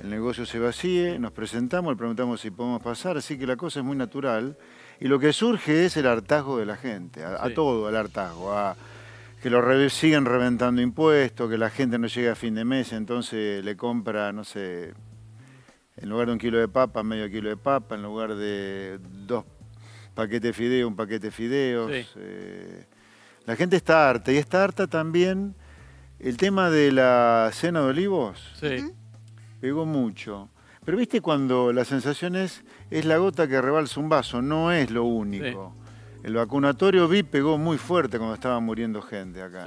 el 0.00 0.10
negocio 0.10 0.46
se 0.46 0.58
vacíe, 0.58 1.20
nos 1.20 1.30
presentamos, 1.30 1.92
le 1.92 1.96
preguntamos 1.96 2.40
si 2.40 2.50
podemos 2.50 2.82
pasar, 2.82 3.16
así 3.16 3.38
que 3.38 3.46
la 3.46 3.54
cosa 3.54 3.78
es 3.78 3.86
muy 3.86 3.96
natural. 3.96 4.58
Y 4.98 5.06
lo 5.06 5.20
que 5.20 5.32
surge 5.32 5.86
es 5.86 5.96
el 5.96 6.08
hartazgo 6.08 6.58
de 6.58 6.66
la 6.66 6.76
gente, 6.76 7.22
a, 7.22 7.44
a 7.44 7.54
todo 7.54 7.88
el 7.88 7.94
hartazgo, 7.94 8.52
a 8.52 8.74
que 9.40 9.48
lo 9.48 9.88
siguen 9.88 10.26
reventando 10.26 10.82
impuestos, 10.82 11.48
que 11.48 11.56
la 11.56 11.70
gente 11.70 11.98
no 11.98 12.06
llega 12.06 12.32
a 12.32 12.34
fin 12.34 12.54
de 12.54 12.64
mes, 12.64 12.92
entonces 12.92 13.64
le 13.64 13.76
compra, 13.76 14.32
no 14.32 14.44
sé, 14.44 14.92
en 15.96 16.08
lugar 16.08 16.26
de 16.26 16.32
un 16.34 16.38
kilo 16.38 16.58
de 16.58 16.68
papa, 16.68 17.02
medio 17.02 17.28
kilo 17.30 17.48
de 17.48 17.56
papa, 17.56 17.94
en 17.94 18.02
lugar 18.02 18.34
de 18.34 18.98
dos 19.00 19.44
paquetes 20.14 20.42
de 20.42 20.52
fideos, 20.52 20.88
un 20.88 20.96
paquete 20.96 21.28
de 21.28 21.30
fideos. 21.30 21.90
Eh, 22.16 22.86
la 23.46 23.56
gente 23.56 23.76
está 23.76 24.08
harta 24.10 24.30
y 24.30 24.36
está 24.36 24.62
harta 24.62 24.86
también 24.86 25.54
el 26.18 26.36
tema 26.36 26.68
de 26.70 26.92
la 26.92 27.50
cena 27.52 27.80
de 27.80 27.86
olivos. 27.86 28.52
Sí. 28.60 28.92
Pegó 29.60 29.86
mucho. 29.86 30.50
Pero 30.84 30.98
viste 30.98 31.20
cuando 31.20 31.72
la 31.72 31.84
sensación 31.84 32.36
es, 32.36 32.62
es 32.90 33.04
la 33.04 33.16
gota 33.16 33.48
que 33.48 33.60
rebalsa 33.60 34.00
un 34.00 34.08
vaso, 34.08 34.42
no 34.42 34.72
es 34.72 34.90
lo 34.90 35.04
único. 35.04 35.74
El 36.22 36.34
vacunatorio 36.34 37.08
vi 37.08 37.22
pegó 37.22 37.58
muy 37.58 37.78
fuerte 37.78 38.18
cuando 38.18 38.34
estaba 38.34 38.60
muriendo 38.60 39.00
gente 39.00 39.42
acá. 39.42 39.64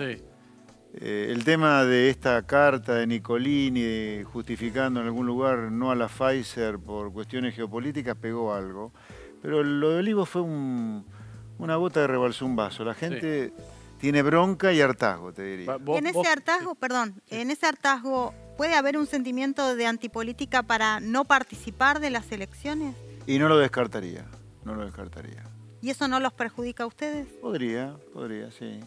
Eh, 0.95 1.29
el 1.31 1.43
tema 1.43 1.83
de 1.85 2.09
esta 2.09 2.45
carta 2.45 2.93
de 2.95 3.07
Nicolini 3.07 4.23
justificando 4.23 5.01
en 5.01 5.07
algún 5.07 5.25
lugar 5.25 5.71
no 5.71 5.89
a 5.89 5.95
la 5.95 6.07
Pfizer 6.07 6.77
por 6.77 7.11
cuestiones 7.11 7.55
geopolíticas 7.55 8.15
pegó 8.15 8.53
algo. 8.53 8.93
Pero 9.41 9.63
lo 9.63 9.89
de 9.89 9.99
Olivo 9.99 10.25
fue 10.25 10.43
una 10.43 11.75
gota 11.75 12.01
de 12.01 12.07
rebalsó 12.07 12.45
un 12.45 12.55
vaso. 12.55 12.85
La 12.85 12.93
gente 12.93 13.51
tiene 13.99 14.21
bronca 14.21 14.71
y 14.71 14.81
hartazgo, 14.81 15.33
te 15.33 15.43
diría. 15.43 15.77
en 15.87 16.07
ese 16.07 16.27
hartazgo, 16.27 16.75
perdón, 16.75 17.21
en 17.29 17.49
ese 17.49 17.65
hartazgo, 17.65 18.33
¿puede 18.57 18.75
haber 18.75 18.97
un 18.97 19.07
sentimiento 19.07 19.75
de 19.75 19.87
antipolítica 19.87 20.61
para 20.61 20.99
no 20.99 21.25
participar 21.25 21.99
de 21.99 22.11
las 22.11 22.31
elecciones? 22.31 22.95
Y 23.25 23.39
no 23.39 23.49
lo 23.49 23.57
descartaría, 23.57 24.25
no 24.63 24.75
lo 24.75 24.83
descartaría. 24.83 25.43
¿Y 25.83 25.89
eso 25.89 26.07
no 26.07 26.21
los 26.21 26.31
perjudica 26.31 26.83
a 26.83 26.87
ustedes? 26.87 27.27
Podría, 27.41 27.97
podría, 28.13 28.49
sí. 28.51 28.79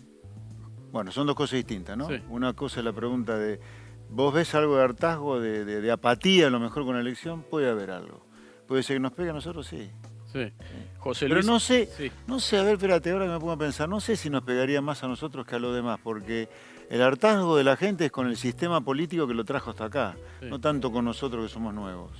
Bueno, 0.90 1.12
son 1.12 1.26
dos 1.26 1.36
cosas 1.36 1.58
distintas, 1.58 1.94
¿no? 1.94 2.08
Una 2.30 2.54
cosa 2.54 2.80
es 2.80 2.86
la 2.86 2.92
pregunta 2.94 3.36
de, 3.36 3.60
¿vos 4.08 4.32
ves 4.32 4.54
algo 4.54 4.78
de 4.78 4.82
hartazgo, 4.84 5.38
de, 5.38 5.92
apatía 5.92 6.46
a 6.46 6.50
lo 6.50 6.58
mejor 6.58 6.86
con 6.86 6.94
la 6.94 7.02
elección? 7.02 7.42
Puede 7.42 7.68
haber 7.68 7.90
algo. 7.90 8.24
Puede 8.66 8.82
ser 8.82 8.96
que 8.96 9.00
nos 9.00 9.12
pegue 9.12 9.28
a 9.28 9.34
nosotros, 9.34 9.66
sí. 9.66 9.90
Sí. 10.32 10.50
José 10.98 11.26
Pero 11.26 11.34
Luis. 11.34 11.46
no 11.46 11.60
sé, 11.60 11.86
Sí. 11.98 12.10
no 12.26 12.40
sé, 12.40 12.56
a 12.58 12.62
ver, 12.62 12.76
espérate, 12.76 13.10
ahora 13.10 13.26
que 13.26 13.32
me 13.32 13.38
pongo 13.40 13.52
a 13.52 13.58
pensar, 13.58 13.90
no 13.90 14.00
sé 14.00 14.16
si 14.16 14.30
nos 14.30 14.42
pegaría 14.42 14.80
más 14.80 15.04
a 15.04 15.06
nosotros 15.08 15.46
que 15.46 15.54
a 15.56 15.58
los 15.58 15.74
demás, 15.74 16.00
porque 16.02 16.48
el 16.88 17.02
hartazgo 17.02 17.58
de 17.58 17.64
la 17.64 17.76
gente 17.76 18.06
es 18.06 18.10
con 18.10 18.26
el 18.26 18.38
sistema 18.38 18.80
político 18.80 19.26
que 19.26 19.34
lo 19.34 19.44
trajo 19.44 19.68
hasta 19.68 19.84
acá, 19.84 20.16
no 20.40 20.58
tanto 20.62 20.90
con 20.90 21.04
nosotros 21.04 21.46
que 21.46 21.52
somos 21.52 21.74
nuevos. 21.74 22.10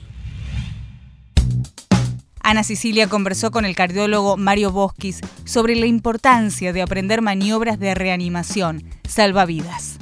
Ana 2.49 2.63
Sicilia 2.63 3.09
conversó 3.09 3.51
con 3.51 3.65
el 3.65 3.75
cardiólogo 3.75 4.37
Mario 4.37 4.71
Bosquis 4.71 5.19
sobre 5.45 5.75
la 5.75 5.87
importancia 5.87 6.73
de 6.73 6.81
aprender 6.81 7.21
maniobras 7.21 7.81
de 7.81 7.93
reanimación, 7.97 8.85
salvavidas. 9.03 9.99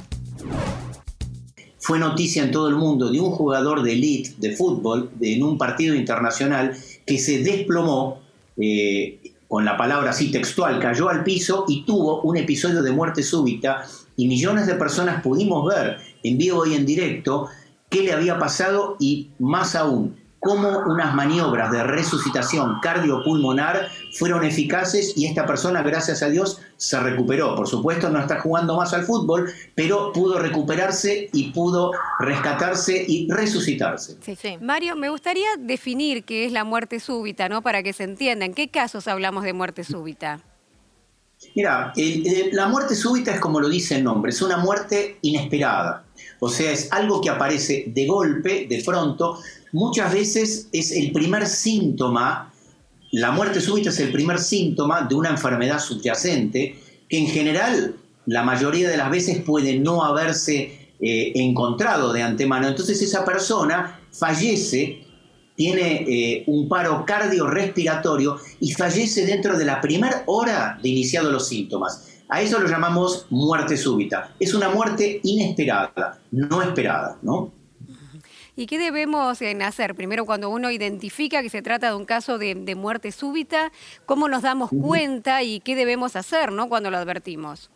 Fue 1.78 1.98
noticia 1.98 2.42
en 2.42 2.50
todo 2.50 2.68
el 2.68 2.74
mundo 2.74 3.10
de 3.10 3.18
un 3.18 3.30
jugador 3.30 3.82
de 3.82 3.94
elite 3.94 4.34
de 4.36 4.54
fútbol 4.54 5.10
en 5.22 5.42
un 5.42 5.56
partido 5.56 5.94
internacional 5.94 6.76
que 7.06 7.16
se 7.16 7.38
desplomó, 7.38 8.20
eh, 8.58 9.20
con 9.48 9.64
la 9.64 9.78
palabra 9.78 10.10
así 10.10 10.30
textual, 10.30 10.78
cayó 10.80 11.08
al 11.08 11.24
piso 11.24 11.64
y 11.66 11.86
tuvo 11.86 12.20
un 12.20 12.36
episodio 12.36 12.82
de 12.82 12.92
muerte 12.92 13.22
súbita 13.22 13.86
y 14.16 14.28
millones 14.28 14.66
de 14.66 14.74
personas 14.74 15.22
pudimos 15.22 15.66
ver 15.66 15.96
en 16.22 16.36
vivo 16.36 16.66
y 16.66 16.74
en 16.74 16.84
directo 16.84 17.48
qué 17.88 18.02
le 18.02 18.12
había 18.12 18.38
pasado 18.38 18.98
y 19.00 19.30
más 19.38 19.74
aún, 19.74 20.22
cómo 20.44 20.80
unas 20.86 21.14
maniobras 21.14 21.72
de 21.72 21.82
resucitación 21.82 22.78
cardiopulmonar 22.82 23.88
fueron 24.18 24.44
eficaces 24.44 25.14
y 25.16 25.26
esta 25.26 25.46
persona, 25.46 25.82
gracias 25.82 26.22
a 26.22 26.28
Dios, 26.28 26.60
se 26.76 27.00
recuperó. 27.00 27.56
Por 27.56 27.66
supuesto, 27.66 28.10
no 28.10 28.20
está 28.20 28.40
jugando 28.40 28.76
más 28.76 28.92
al 28.92 29.04
fútbol, 29.04 29.50
pero 29.74 30.12
pudo 30.12 30.38
recuperarse 30.38 31.30
y 31.32 31.50
pudo 31.52 31.92
rescatarse 32.20 33.04
y 33.08 33.28
resucitarse. 33.30 34.16
Sí. 34.20 34.58
Mario, 34.60 34.94
me 34.96 35.08
gustaría 35.08 35.48
definir 35.58 36.24
qué 36.24 36.44
es 36.44 36.52
la 36.52 36.64
muerte 36.64 37.00
súbita, 37.00 37.48
¿no? 37.48 37.62
Para 37.62 37.82
que 37.82 37.92
se 37.92 38.04
entienda. 38.04 38.44
¿En 38.44 38.54
qué 38.54 38.68
casos 38.68 39.08
hablamos 39.08 39.44
de 39.44 39.52
muerte 39.52 39.82
súbita? 39.84 40.40
Mira, 41.54 41.92
el- 41.96 42.26
el- 42.26 42.56
la 42.56 42.68
muerte 42.68 42.94
súbita 42.94 43.32
es 43.32 43.40
como 43.40 43.60
lo 43.60 43.68
dice 43.68 43.96
el 43.96 44.04
nombre, 44.04 44.30
es 44.30 44.40
una 44.40 44.56
muerte 44.56 45.18
inesperada. 45.22 46.04
O 46.40 46.48
sea, 46.48 46.70
es 46.72 46.90
algo 46.92 47.20
que 47.20 47.30
aparece 47.30 47.84
de 47.88 48.06
golpe, 48.06 48.66
de 48.68 48.82
pronto. 48.84 49.38
Muchas 49.74 50.12
veces 50.12 50.68
es 50.70 50.92
el 50.92 51.10
primer 51.10 51.48
síntoma, 51.48 52.52
la 53.10 53.32
muerte 53.32 53.60
súbita 53.60 53.90
es 53.90 53.98
el 53.98 54.12
primer 54.12 54.38
síntoma 54.38 55.02
de 55.02 55.16
una 55.16 55.30
enfermedad 55.30 55.80
subyacente 55.80 56.78
que 57.08 57.18
en 57.18 57.26
general 57.26 57.96
la 58.26 58.44
mayoría 58.44 58.88
de 58.88 58.96
las 58.96 59.10
veces 59.10 59.42
puede 59.42 59.76
no 59.76 60.04
haberse 60.04 60.92
eh, 61.00 61.32
encontrado 61.34 62.12
de 62.12 62.22
antemano. 62.22 62.68
Entonces 62.68 63.02
esa 63.02 63.24
persona 63.24 63.98
fallece 64.12 65.02
tiene 65.56 66.04
eh, 66.06 66.44
un 66.46 66.68
paro 66.68 67.04
cardiorrespiratorio 67.04 68.36
y 68.60 68.72
fallece 68.74 69.26
dentro 69.26 69.58
de 69.58 69.64
la 69.64 69.80
primera 69.80 70.22
hora 70.26 70.78
de 70.80 70.88
iniciado 70.88 71.32
los 71.32 71.48
síntomas. 71.48 72.22
A 72.28 72.40
eso 72.40 72.60
lo 72.60 72.68
llamamos 72.68 73.26
muerte 73.28 73.76
súbita. 73.76 74.36
Es 74.38 74.54
una 74.54 74.68
muerte 74.68 75.18
inesperada, 75.24 76.20
no 76.30 76.62
esperada, 76.62 77.18
¿no? 77.22 77.63
¿Y 78.56 78.66
qué 78.66 78.78
debemos 78.78 79.42
eh, 79.42 79.56
hacer? 79.62 79.94
Primero, 79.94 80.24
cuando 80.24 80.48
uno 80.48 80.70
identifica 80.70 81.42
que 81.42 81.50
se 81.50 81.62
trata 81.62 81.88
de 81.88 81.96
un 81.96 82.04
caso 82.04 82.38
de, 82.38 82.54
de 82.54 82.74
muerte 82.74 83.10
súbita, 83.10 83.72
¿cómo 84.06 84.28
nos 84.28 84.42
damos 84.42 84.70
cuenta 84.70 85.42
y 85.42 85.60
qué 85.60 85.74
debemos 85.74 86.14
hacer 86.14 86.52
¿no? 86.52 86.68
cuando 86.68 86.90
lo 86.90 86.98
advertimos? 86.98 87.70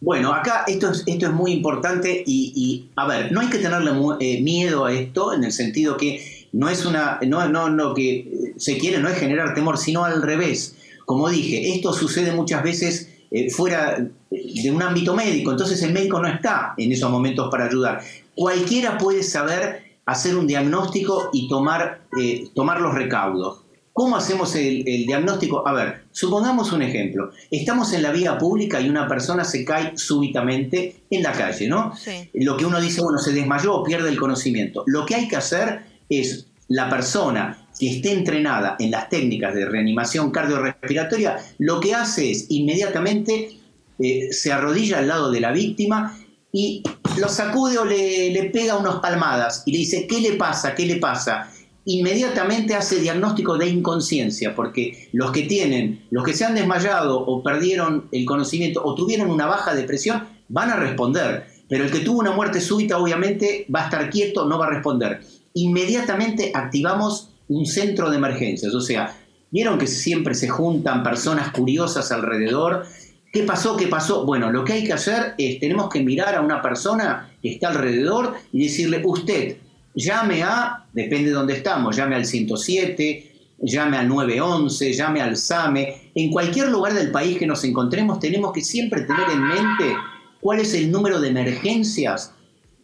Bueno, 0.00 0.32
acá 0.32 0.64
esto 0.66 0.90
es, 0.90 1.04
esto 1.06 1.26
es 1.26 1.32
muy 1.32 1.52
importante 1.52 2.24
y, 2.26 2.52
y, 2.56 2.90
a 2.96 3.06
ver, 3.06 3.30
no 3.32 3.40
hay 3.40 3.48
que 3.48 3.58
tenerle 3.58 3.90
eh, 4.20 4.40
miedo 4.40 4.86
a 4.86 4.92
esto 4.92 5.34
en 5.34 5.44
el 5.44 5.52
sentido 5.52 5.98
que 5.98 6.48
no 6.52 6.70
es 6.70 6.86
una, 6.86 7.20
no, 7.26 7.46
no, 7.50 7.68
lo 7.68 7.94
que 7.94 8.54
se 8.56 8.78
quiere 8.78 8.98
no 8.98 9.10
es 9.10 9.18
generar 9.18 9.52
temor, 9.52 9.76
sino 9.76 10.04
al 10.04 10.22
revés. 10.22 10.76
Como 11.04 11.28
dije, 11.28 11.74
esto 11.74 11.92
sucede 11.92 12.32
muchas 12.32 12.62
veces 12.62 13.10
eh, 13.30 13.50
fuera 13.50 13.98
de 14.30 14.70
un 14.70 14.82
ámbito 14.82 15.14
médico, 15.14 15.50
entonces 15.50 15.82
el 15.82 15.92
médico 15.92 16.18
no 16.18 16.28
está 16.28 16.72
en 16.78 16.90
esos 16.90 17.10
momentos 17.10 17.50
para 17.50 17.66
ayudar. 17.66 18.00
Cualquiera 18.34 18.96
puede 18.96 19.22
saber 19.22 19.89
hacer 20.06 20.36
un 20.36 20.46
diagnóstico 20.46 21.30
y 21.32 21.48
tomar, 21.48 22.02
eh, 22.18 22.48
tomar 22.54 22.80
los 22.80 22.94
recaudos. 22.94 23.64
¿Cómo 23.92 24.16
hacemos 24.16 24.54
el, 24.54 24.88
el 24.88 25.04
diagnóstico? 25.04 25.66
A 25.66 25.72
ver, 25.72 26.04
supongamos 26.12 26.72
un 26.72 26.82
ejemplo. 26.82 27.30
Estamos 27.50 27.92
en 27.92 28.02
la 28.02 28.12
vía 28.12 28.38
pública 28.38 28.80
y 28.80 28.88
una 28.88 29.06
persona 29.06 29.44
se 29.44 29.64
cae 29.64 29.96
súbitamente 29.96 31.02
en 31.10 31.22
la 31.22 31.32
calle, 31.32 31.68
¿no? 31.68 31.92
Lo 32.34 32.56
que 32.56 32.64
uno 32.64 32.80
dice, 32.80 33.02
bueno, 33.02 33.18
se 33.18 33.32
desmayó 33.32 33.74
o 33.74 33.84
pierde 33.84 34.08
el 34.08 34.18
conocimiento. 34.18 34.84
Lo 34.86 35.04
que 35.04 35.16
hay 35.16 35.28
que 35.28 35.36
hacer 35.36 35.84
es 36.08 36.46
la 36.68 36.88
persona 36.88 37.66
que 37.78 37.90
esté 37.90 38.12
entrenada 38.12 38.76
en 38.78 38.90
las 38.90 39.08
técnicas 39.08 39.54
de 39.54 39.64
reanimación 39.64 40.30
cardiorrespiratoria, 40.30 41.36
lo 41.58 41.80
que 41.80 41.94
hace 41.94 42.30
es 42.30 42.46
inmediatamente 42.50 43.58
eh, 43.98 44.32
se 44.32 44.52
arrodilla 44.52 44.98
al 44.98 45.08
lado 45.08 45.30
de 45.30 45.40
la 45.40 45.50
víctima 45.50 46.16
y 46.52 46.82
lo 47.18 47.28
sacude 47.28 47.78
o 47.78 47.84
le, 47.84 48.30
le 48.30 48.44
pega 48.50 48.76
unas 48.76 48.96
palmadas 48.96 49.62
y 49.66 49.72
le 49.72 49.78
dice, 49.78 50.06
¿qué 50.06 50.20
le 50.20 50.32
pasa? 50.32 50.74
¿Qué 50.74 50.86
le 50.86 50.96
pasa? 50.96 51.50
Inmediatamente 51.84 52.74
hace 52.74 53.00
diagnóstico 53.00 53.56
de 53.56 53.68
inconsciencia, 53.68 54.54
porque 54.54 55.08
los 55.12 55.32
que 55.32 55.42
tienen, 55.42 56.06
los 56.10 56.24
que 56.24 56.34
se 56.34 56.44
han 56.44 56.54
desmayado 56.54 57.18
o 57.18 57.42
perdieron 57.42 58.08
el 58.12 58.24
conocimiento 58.26 58.82
o 58.84 58.94
tuvieron 58.94 59.30
una 59.30 59.46
baja 59.46 59.74
depresión, 59.74 60.28
van 60.48 60.70
a 60.70 60.76
responder. 60.76 61.46
Pero 61.68 61.84
el 61.84 61.90
que 61.90 62.00
tuvo 62.00 62.18
una 62.18 62.32
muerte 62.32 62.60
súbita, 62.60 62.98
obviamente, 62.98 63.66
va 63.74 63.82
a 63.82 63.84
estar 63.84 64.10
quieto, 64.10 64.44
no 64.44 64.58
va 64.58 64.66
a 64.66 64.70
responder. 64.70 65.20
Inmediatamente 65.54 66.52
activamos 66.54 67.30
un 67.48 67.64
centro 67.64 68.10
de 68.10 68.16
emergencias. 68.16 68.74
O 68.74 68.80
sea, 68.80 69.16
vieron 69.50 69.78
que 69.78 69.86
siempre 69.86 70.34
se 70.34 70.48
juntan 70.48 71.02
personas 71.02 71.52
curiosas 71.52 72.10
alrededor. 72.12 72.86
¿Qué 73.32 73.44
pasó? 73.44 73.76
¿Qué 73.76 73.86
pasó? 73.86 74.24
Bueno, 74.26 74.50
lo 74.50 74.64
que 74.64 74.72
hay 74.72 74.84
que 74.84 74.92
hacer 74.92 75.34
es, 75.38 75.60
tenemos 75.60 75.88
que 75.88 76.00
mirar 76.00 76.34
a 76.34 76.40
una 76.40 76.60
persona 76.60 77.30
que 77.40 77.52
está 77.52 77.68
alrededor 77.68 78.34
y 78.52 78.64
decirle, 78.64 79.02
usted, 79.04 79.56
llame 79.94 80.42
a, 80.42 80.86
depende 80.92 81.30
de 81.30 81.36
dónde 81.36 81.54
estamos, 81.54 81.96
llame 81.96 82.16
al 82.16 82.24
107, 82.24 83.32
llame 83.60 83.98
al 83.98 84.08
911, 84.08 84.92
llame 84.92 85.20
al 85.20 85.36
SAME. 85.36 86.10
En 86.14 86.30
cualquier 86.30 86.70
lugar 86.70 86.94
del 86.94 87.12
país 87.12 87.38
que 87.38 87.46
nos 87.46 87.62
encontremos, 87.62 88.18
tenemos 88.18 88.52
que 88.52 88.62
siempre 88.62 89.02
tener 89.02 89.30
en 89.30 89.46
mente 89.46 89.96
cuál 90.40 90.58
es 90.58 90.74
el 90.74 90.90
número 90.90 91.20
de 91.20 91.28
emergencias 91.28 92.34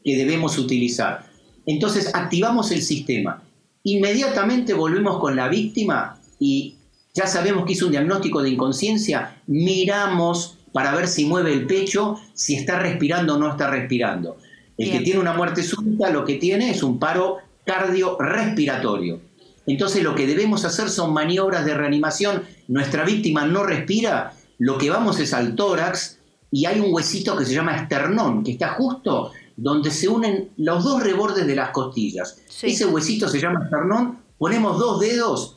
que 0.05 0.17
debemos 0.17 0.59
utilizar. 0.59 1.27
Entonces 1.65 2.15
activamos 2.15 2.71
el 2.71 2.83
sistema. 2.83 3.43
Inmediatamente 3.83 4.75
volvemos 4.75 5.19
con 5.19 5.35
la 5.35 5.49
víctima 5.49 6.21
y 6.39 6.77
ya 7.17 7.27
sabemos 7.27 7.65
que 7.65 7.73
hizo 7.73 7.87
un 7.87 7.93
diagnóstico 7.93 8.43
de 8.43 8.51
inconsciencia, 8.51 9.41
miramos 9.47 10.59
para 10.73 10.95
ver 10.95 11.09
si 11.09 11.25
mueve 11.25 11.55
el 11.55 11.67
pecho, 11.67 12.21
si 12.35 12.57
está 12.57 12.79
respirando 12.79 13.35
o 13.35 13.39
no 13.39 13.51
está 13.51 13.71
respirando. 13.71 14.37
El 14.77 14.91
que 14.91 15.01
tiene 15.01 15.21
una 15.21 15.33
muerte 15.33 15.63
súbita 15.63 16.11
lo 16.11 16.27
que 16.27 16.35
tiene 16.35 16.71
es 16.71 16.83
un 16.83 16.99
paro 16.99 17.39
cardiorrespiratorio. 17.65 19.21
Entonces 19.67 20.03
lo 20.03 20.15
que 20.15 20.27
debemos 20.27 20.67
hacer 20.67 20.91
son 20.91 21.15
maniobras 21.15 21.65
de 21.65 21.73
reanimación. 21.73 22.43
Nuestra 22.69 23.03
víctima 23.07 23.47
no 23.47 23.65
respira, 23.65 24.35
lo 24.59 24.77
que 24.77 24.91
vamos 24.91 25.19
es 25.19 25.33
al 25.33 25.55
tórax 25.55 26.19
y 26.51 26.67
hay 26.67 26.81
un 26.81 26.93
huesito 26.93 27.35
que 27.35 27.47
se 27.47 27.55
llama 27.55 27.79
esternón, 27.79 28.45
que 28.45 28.53
está 28.53 28.75
justo 28.75 29.33
donde 29.57 29.91
se 29.91 30.07
unen 30.07 30.51
los 30.59 30.85
dos 30.85 31.03
rebordes 31.03 31.47
de 31.47 31.57
las 31.57 31.71
costillas. 31.71 32.39
Ese 32.61 32.85
huesito 32.85 33.27
se 33.27 33.41
llama 33.41 33.65
esternón, 33.65 34.19
ponemos 34.37 34.79
dos 34.79 35.01
dedos, 35.01 35.56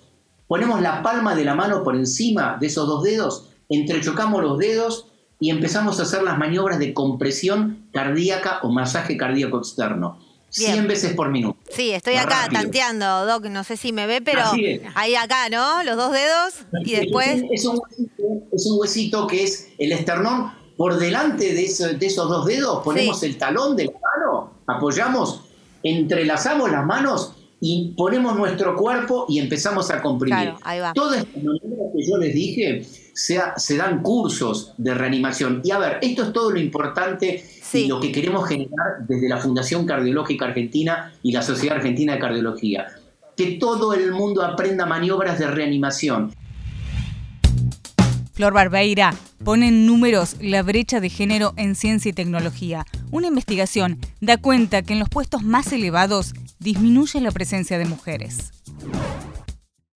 ponemos 0.49 0.81
la 0.81 1.01
palma 1.01 1.33
de 1.35 1.45
la 1.45 1.55
mano 1.55 1.83
por 1.83 1.95
encima 1.95 2.57
de 2.59 2.67
esos 2.67 2.85
dos 2.87 3.03
dedos, 3.03 3.49
entrechocamos 3.69 4.41
los 4.43 4.57
dedos 4.57 5.05
y 5.39 5.51
empezamos 5.51 5.99
a 5.99 6.03
hacer 6.03 6.23
las 6.23 6.37
maniobras 6.37 6.79
de 6.79 6.93
compresión 6.93 7.87
cardíaca 7.93 8.59
o 8.63 8.69
masaje 8.69 9.15
cardíaco 9.15 9.59
externo. 9.59 10.19
Bien. 10.57 10.73
100 10.73 10.87
veces 10.87 11.13
por 11.13 11.29
minuto. 11.29 11.59
Sí, 11.69 11.91
estoy 11.91 12.15
Más 12.15 12.25
acá 12.25 12.41
rápido. 12.45 12.61
tanteando, 12.63 13.25
Doc, 13.27 13.45
no 13.45 13.63
sé 13.63 13.77
si 13.77 13.93
me 13.93 14.07
ve, 14.07 14.19
pero 14.21 14.41
ahí 14.95 15.13
acá, 15.15 15.47
¿no? 15.49 15.83
Los 15.83 15.95
dos 15.95 16.11
dedos 16.11 16.53
y 16.83 16.93
después... 16.95 17.43
Es 17.51 17.65
un, 17.65 17.77
huesito, 17.79 18.23
es 18.51 18.65
un 18.65 18.79
huesito 18.79 19.27
que 19.27 19.43
es 19.43 19.69
el 19.77 19.91
esternón. 19.91 20.51
Por 20.75 20.97
delante 20.97 21.53
de, 21.53 21.65
eso- 21.65 21.89
de 21.93 22.05
esos 22.05 22.27
dos 22.27 22.45
dedos 22.47 22.83
ponemos 22.83 23.19
Sí. 23.19 23.27
el 23.27 23.37
talón 23.37 23.75
de 23.75 23.85
la 23.85 23.91
mano, 23.91 24.53
apoyamos, 24.65 25.41
entrelazamos 25.83 26.71
las 26.71 26.85
manos 26.85 27.33
y 27.61 27.93
ponemos 27.97 28.37
nuestro 28.37 28.75
cuerpo 28.75 29.25
y 29.27 29.39
empezamos 29.39 29.91
a 29.91 30.01
comprimir. 30.01 30.53
Claro. 30.61 30.93
Todas 30.93 31.19
estas 31.19 31.43
maneras 31.43 31.87
que 31.95 32.09
yo 32.09 32.17
les 32.17 32.33
dije 32.33 32.83
se, 33.13 33.39
se 33.57 33.77
dan 33.77 34.01
cursos 34.01 34.73
de 34.77 34.93
reanimación. 34.93 35.61
Y 35.63 35.71
a 35.71 35.79
ver, 35.79 35.99
esto 36.01 36.23
es 36.23 36.33
todo 36.33 36.51
lo 36.51 36.59
importante 36.59 37.43
y 37.73 37.87
lo 37.87 37.99
que 37.99 38.11
queremos 38.11 38.47
generar 38.47 39.05
desde 39.07 39.27
la 39.27 39.37
Fundación 39.37 39.85
Cardiológica 39.85 40.45
Argentina 40.45 41.13
y 41.21 41.31
la 41.31 41.41
Sociedad 41.41 41.77
Argentina 41.77 42.13
de 42.13 42.19
Cardiología. 42.19 42.87
Que 43.35 43.51
todo 43.51 43.93
el 43.93 44.11
mundo 44.11 44.43
aprenda 44.43 44.85
maniobras 44.85 45.39
de 45.39 45.47
reanimación. 45.47 46.33
Flor 48.33 48.53
Barbeira 48.53 49.13
pone 49.43 49.67
en 49.67 49.85
números 49.85 50.37
la 50.39 50.63
brecha 50.63 51.01
de 51.01 51.09
género 51.09 51.53
en 51.57 51.75
ciencia 51.75 52.09
y 52.09 52.13
tecnología. 52.13 52.85
Una 53.11 53.27
investigación 53.27 53.99
da 54.21 54.37
cuenta 54.37 54.83
que 54.83 54.93
en 54.93 54.99
los 54.99 55.09
puestos 55.09 55.43
más 55.43 55.73
elevados 55.73 56.33
disminuye 56.59 57.19
la 57.21 57.31
presencia 57.31 57.79
de 57.79 57.85
mujeres. 57.85 58.51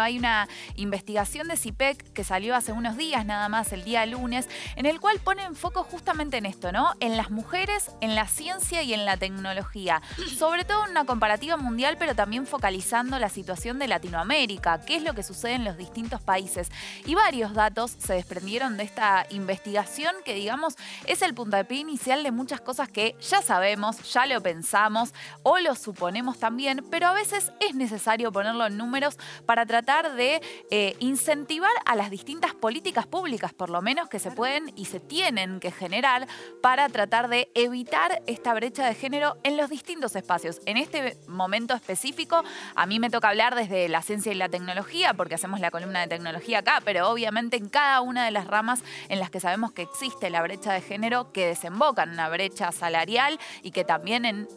Hay 0.03 0.17
una 0.17 0.47
investigación 0.75 1.47
de 1.47 1.57
CIPEC 1.57 2.13
que 2.13 2.23
salió 2.23 2.55
hace 2.55 2.71
unos 2.71 2.97
días 2.97 3.25
nada 3.25 3.49
más, 3.49 3.73
el 3.73 3.83
día 3.83 4.05
lunes, 4.05 4.47
en 4.75 4.85
el 4.85 4.99
cual 4.99 5.19
pone 5.19 5.43
en 5.43 5.55
foco 5.55 5.83
justamente 5.83 6.37
en 6.37 6.45
esto, 6.45 6.71
¿no? 6.71 6.93
En 6.99 7.17
las 7.17 7.31
mujeres, 7.31 7.91
en 8.01 8.15
la 8.15 8.27
ciencia 8.27 8.83
y 8.83 8.93
en 8.93 9.05
la 9.05 9.17
tecnología. 9.17 10.01
Sobre 10.37 10.65
todo 10.65 10.85
en 10.85 10.91
una 10.91 11.05
comparativa 11.05 11.57
mundial, 11.57 11.97
pero 11.97 12.15
también 12.15 12.45
focalizando 12.45 13.19
la 13.19 13.29
situación 13.29 13.79
de 13.79 13.87
Latinoamérica, 13.87 14.81
qué 14.81 14.97
es 14.97 15.03
lo 15.03 15.13
que 15.13 15.23
sucede 15.23 15.53
en 15.53 15.65
los 15.65 15.77
distintos 15.77 16.21
países. 16.21 16.69
Y 17.05 17.15
varios 17.15 17.53
datos 17.53 17.95
se 17.97 18.13
desprendieron 18.13 18.77
de 18.77 18.83
esta 18.83 19.25
investigación 19.29 20.13
que, 20.25 20.33
digamos, 20.33 20.75
es 21.05 21.21
el 21.21 21.33
puntapié 21.33 21.79
inicial 21.79 22.23
de 22.23 22.31
muchas 22.31 22.61
cosas 22.61 22.89
que 22.89 23.15
ya 23.21 23.41
sabemos, 23.41 24.11
ya 24.11 24.25
lo 24.25 24.41
pensamos 24.41 25.13
o 25.43 25.59
lo 25.59 25.75
suponemos 25.75 26.39
también, 26.39 26.85
pero 26.89 27.07
a 27.07 27.13
veces 27.13 27.51
es 27.59 27.75
necesario 27.75 28.31
ponerlo 28.31 28.65
en 28.65 28.77
números 28.77 29.17
para 29.45 29.65
tratar 29.65 29.92
de 30.01 30.41
eh, 30.71 30.95
incentivar 30.99 31.71
a 31.85 31.95
las 31.95 32.09
distintas 32.09 32.55
políticas 32.55 33.05
públicas, 33.05 33.53
por 33.53 33.69
lo 33.69 33.81
menos 33.81 34.09
que 34.09 34.17
se 34.17 34.31
pueden 34.31 34.71
y 34.75 34.85
se 34.85 34.99
tienen 34.99 35.59
que 35.59 35.71
generar 35.71 36.27
para 36.61 36.89
tratar 36.89 37.27
de 37.29 37.51
evitar 37.53 38.23
esta 38.25 38.53
brecha 38.55 38.87
de 38.87 38.95
género 38.95 39.37
en 39.43 39.55
los 39.55 39.69
distintos 39.69 40.15
espacios. 40.15 40.61
En 40.65 40.77
este 40.77 41.17
momento 41.27 41.75
específico, 41.75 42.43
a 42.75 42.85
mí 42.87 42.99
me 42.99 43.11
toca 43.11 43.29
hablar 43.29 43.55
desde 43.55 43.87
la 43.87 44.01
ciencia 44.01 44.31
y 44.31 44.35
la 44.35 44.49
tecnología, 44.49 45.13
porque 45.13 45.35
hacemos 45.35 45.59
la 45.59 45.69
columna 45.69 46.01
de 46.01 46.07
tecnología 46.07 46.59
acá, 46.59 46.81
pero 46.83 47.09
obviamente 47.09 47.57
en 47.57 47.69
cada 47.69 48.01
una 48.01 48.25
de 48.25 48.31
las 48.31 48.47
ramas 48.47 48.83
en 49.09 49.19
las 49.19 49.29
que 49.29 49.39
sabemos 49.39 49.73
que 49.73 49.83
existe 49.83 50.31
la 50.31 50.41
brecha 50.41 50.73
de 50.73 50.81
género, 50.81 51.31
que 51.31 51.45
desemboca 51.45 52.03
en 52.03 52.11
una 52.11 52.29
brecha 52.29 52.71
salarial 52.71 53.39
y 53.61 53.71
que 53.71 53.83
también 53.83 54.25
en 54.25 54.47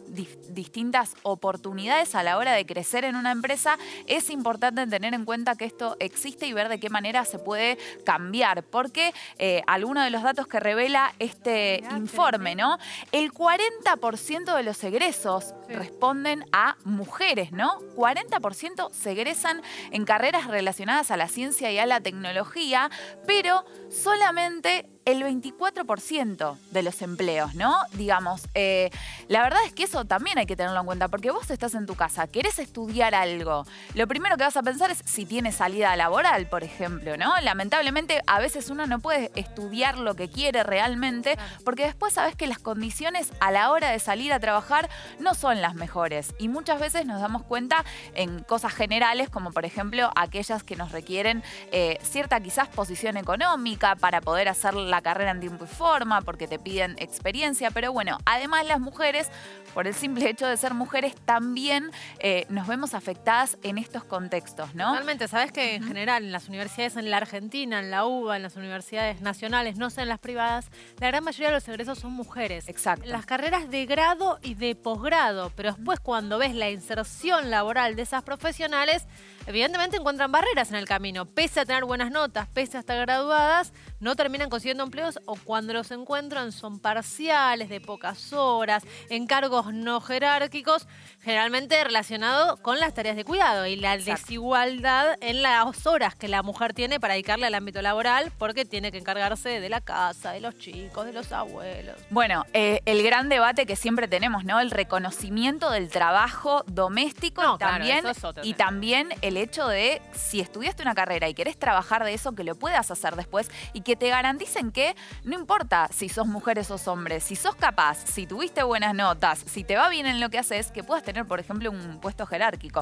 distintas 0.49 1.13
oportunidades 1.21 2.15
a 2.15 2.23
la 2.23 2.37
hora 2.37 2.53
de 2.53 2.65
crecer 2.65 3.05
en 3.05 3.15
una 3.15 3.31
empresa, 3.31 3.77
es 4.07 4.29
importante 4.29 4.87
tener 4.87 5.13
en 5.13 5.25
cuenta 5.27 5.55
que 5.57 5.65
esto 5.65 5.97
existe 5.99 6.47
y 6.47 6.53
ver 6.53 6.69
de 6.69 6.79
qué 6.79 6.89
manera 6.89 7.25
se 7.25 7.37
puede 7.37 7.77
cambiar, 8.05 8.63
porque 8.63 9.13
eh, 9.37 9.61
alguno 9.67 10.01
de 10.01 10.09
los 10.09 10.23
datos 10.23 10.47
que 10.47 10.57
revela 10.61 11.13
este 11.19 11.83
informe, 11.97 12.55
¿no? 12.55 12.77
El 13.11 13.33
40% 13.33 14.55
de 14.55 14.63
los 14.63 14.81
egresos 14.85 15.53
responden 15.67 16.45
a 16.53 16.77
mujeres, 16.85 17.51
¿no? 17.51 17.77
40% 17.97 18.89
se 18.93 19.11
egresan 19.11 19.61
en 19.91 20.05
carreras 20.05 20.47
relacionadas 20.47 21.11
a 21.11 21.17
la 21.17 21.27
ciencia 21.27 21.73
y 21.73 21.77
a 21.77 21.85
la 21.85 21.99
tecnología, 21.99 22.89
pero 23.25 23.65
solamente 23.89 24.85
el 25.07 25.23
24% 25.23 26.57
de 26.71 26.83
los 26.83 27.01
empleos, 27.01 27.55
¿no? 27.55 27.77
Digamos, 27.93 28.41
eh, 28.53 28.89
la 29.29 29.41
verdad 29.41 29.59
es 29.65 29.71
que 29.71 29.83
eso 29.83 30.03
también 30.03 30.37
hay 30.37 30.45
que 30.45 30.57
tenerlo 30.57 30.81
en 30.81 30.85
cuenta, 30.85 31.07
porque 31.07 31.31
vos 31.31 31.49
estás 31.49 31.75
en 31.75 31.85
tu 31.85 31.95
casa, 31.95 32.27
querés 32.27 32.59
estudiar 32.59 33.15
algo, 33.15 33.65
lo 33.93 34.05
primero 34.05 34.35
que 34.35 34.43
vas 34.43 34.57
a 34.57 34.63
pensar 34.63 34.91
es 34.91 35.01
si 35.05 35.25
tienes 35.25 35.55
salida 35.55 35.95
laboral, 35.95 36.47
por 36.47 36.65
ejemplo, 36.65 37.15
¿no? 37.15 37.39
Lamentablemente 37.39 38.21
a 38.27 38.39
veces 38.39 38.69
uno 38.69 38.85
no 38.85 38.99
puede 38.99 39.31
estudiar 39.35 39.97
lo 39.97 40.15
que 40.15 40.27
quiere 40.27 40.63
realmente, 40.63 41.37
porque 41.63 41.85
después 41.85 42.11
sabes 42.11 42.35
que 42.35 42.45
las 42.45 42.59
condiciones 42.59 43.31
a 43.39 43.51
la 43.51 43.71
hora 43.71 43.91
de 43.91 43.99
salir 43.99 44.33
a 44.33 44.41
trabajar 44.41 44.89
no 45.19 45.35
son 45.35 45.61
las 45.61 45.75
mejores, 45.75 46.35
y 46.37 46.49
muchas 46.49 46.81
veces 46.81 47.05
nos 47.05 47.21
damos 47.21 47.43
cuenta 47.43 47.85
en 48.13 48.43
cosas 48.43 48.73
generales, 48.73 49.29
como 49.29 49.53
por 49.53 49.63
ejemplo 49.63 50.11
aquellas 50.17 50.63
que 50.63 50.75
nos 50.75 50.91
requieren 50.91 51.43
eh, 51.71 51.97
cierta 52.01 52.41
quizás 52.41 52.67
posición 52.67 53.15
económica 53.15 53.95
para 53.95 54.19
poder 54.19 54.49
hacer 54.49 54.73
la 54.73 54.96
carrera 55.01 55.31
en 55.31 55.39
tiempo 55.39 55.65
y 55.65 55.67
forma, 55.67 56.21
porque 56.21 56.47
te 56.47 56.59
piden 56.59 56.95
experiencia, 56.99 57.71
pero 57.71 57.91
bueno, 57.91 58.17
además 58.25 58.65
las 58.65 58.79
mujeres, 58.79 59.29
por 59.73 59.87
el 59.87 59.93
simple 59.93 60.29
hecho 60.29 60.47
de 60.47 60.57
ser 60.57 60.73
mujeres, 60.73 61.15
también 61.25 61.91
eh, 62.19 62.45
nos 62.49 62.67
vemos 62.67 62.93
afectadas 62.93 63.57
en 63.63 63.77
estos 63.77 64.03
contextos, 64.03 64.75
¿no? 64.75 64.89
Totalmente, 64.89 65.27
sabes 65.27 65.51
que 65.51 65.75
en 65.75 65.83
general 65.83 66.23
en 66.23 66.31
las 66.31 66.47
universidades 66.47 66.95
en 66.95 67.09
la 67.09 67.17
Argentina, 67.17 67.79
en 67.79 67.91
la 67.91 68.05
UBA, 68.05 68.37
en 68.37 68.43
las 68.43 68.55
universidades 68.55 69.21
nacionales, 69.21 69.77
no 69.77 69.89
sé 69.89 70.01
en 70.01 70.09
las 70.09 70.19
privadas, 70.19 70.69
la 70.99 71.07
gran 71.07 71.23
mayoría 71.23 71.47
de 71.47 71.55
los 71.55 71.67
egresos 71.67 71.99
son 71.99 72.13
mujeres. 72.13 72.67
Exacto. 72.67 73.05
Las 73.05 73.25
carreras 73.25 73.69
de 73.69 73.85
grado 73.85 74.39
y 74.41 74.55
de 74.55 74.75
posgrado, 74.75 75.51
pero 75.55 75.73
después 75.73 75.99
cuando 75.99 76.37
ves 76.37 76.55
la 76.55 76.69
inserción 76.69 77.49
laboral 77.49 77.95
de 77.95 78.01
esas 78.03 78.23
profesionales, 78.23 79.05
evidentemente 79.47 79.97
encuentran 79.97 80.31
barreras 80.31 80.69
en 80.69 80.75
el 80.75 80.85
camino. 80.85 81.25
Pese 81.25 81.61
a 81.61 81.65
tener 81.65 81.85
buenas 81.85 82.11
notas, 82.11 82.47
pese 82.49 82.77
a 82.77 82.81
estar 82.81 82.97
graduadas, 82.99 83.73
no 83.99 84.15
terminan 84.15 84.49
consiguiendo 84.49 84.83
empleos 84.83 85.19
o 85.25 85.35
cuando 85.35 85.73
los 85.73 85.89
encuentran 85.91 86.51
son 86.51 86.79
parciales, 86.79 87.69
de 87.69 87.81
pocas 87.81 88.33
horas, 88.33 88.83
encargos 89.09 89.73
no 89.73 90.01
jerárquicos, 90.01 90.87
generalmente 91.21 91.81
relacionado 91.83 92.57
con 92.57 92.79
las 92.79 92.93
tareas 92.93 93.15
de 93.15 93.23
cuidado 93.23 93.65
y 93.65 93.77
la 93.77 93.97
desigualdad 93.97 95.15
en 95.21 95.41
las 95.41 95.87
horas 95.87 96.15
que 96.15 96.27
la 96.27 96.43
mujer 96.43 96.73
tiene 96.73 96.99
para 96.99 97.13
dedicarle 97.13 97.47
al 97.47 97.55
ámbito 97.55 97.81
laboral 97.81 98.31
porque 98.37 98.65
tiene 98.65 98.91
que 98.91 98.97
encargarse 98.97 99.61
de 99.61 99.69
la 99.69 99.81
casa, 99.81 100.31
de 100.31 100.41
los 100.41 100.57
chicos, 100.57 101.05
de 101.05 101.13
los 101.13 101.31
abuelos. 101.31 101.95
Bueno, 102.09 102.45
eh, 102.53 102.81
el 102.85 103.01
gran 103.01 103.29
debate 103.29 103.65
que 103.65 103.77
siempre 103.77 104.07
tenemos, 104.09 104.43
¿no? 104.43 104.59
El 104.59 104.71
reconocimiento 104.71 105.71
del 105.71 105.89
trabajo 105.89 106.63
doméstico 106.67 107.57
también, 107.57 108.03
y 108.43 108.53
también 108.53 109.09
el 109.21 109.36
hecho 109.41 109.67
de 109.67 110.01
si 110.13 110.39
estudiaste 110.39 110.83
una 110.83 110.95
carrera 110.95 111.29
y 111.29 111.33
querés 111.33 111.57
trabajar 111.57 112.03
de 112.03 112.13
eso, 112.13 112.33
que 112.33 112.43
lo 112.43 112.55
puedas 112.55 112.91
hacer 112.91 113.15
después 113.15 113.49
y 113.73 113.81
que 113.81 113.95
te 113.95 114.09
garanticen 114.09 114.71
que 114.71 114.95
no 115.23 115.37
importa 115.39 115.89
si 115.93 116.09
sos 116.09 116.27
mujer 116.27 116.59
o 116.59 116.63
sos 116.63 116.87
hombre, 116.87 117.19
si 117.19 117.35
sos 117.35 117.55
capaz, 117.55 117.97
si 118.05 118.25
tuviste 118.25 118.63
buenas 118.63 118.93
notas, 118.93 119.43
si 119.45 119.63
te 119.63 119.75
va 119.75 119.89
bien 119.89 120.05
en 120.05 120.19
lo 120.19 120.29
que 120.29 120.39
haces, 120.39 120.71
que 120.71 120.83
puedas 120.83 121.03
tener, 121.03 121.25
por 121.25 121.39
ejemplo, 121.39 121.71
un 121.71 121.99
puesto 121.99 122.25
jerárquico. 122.25 122.81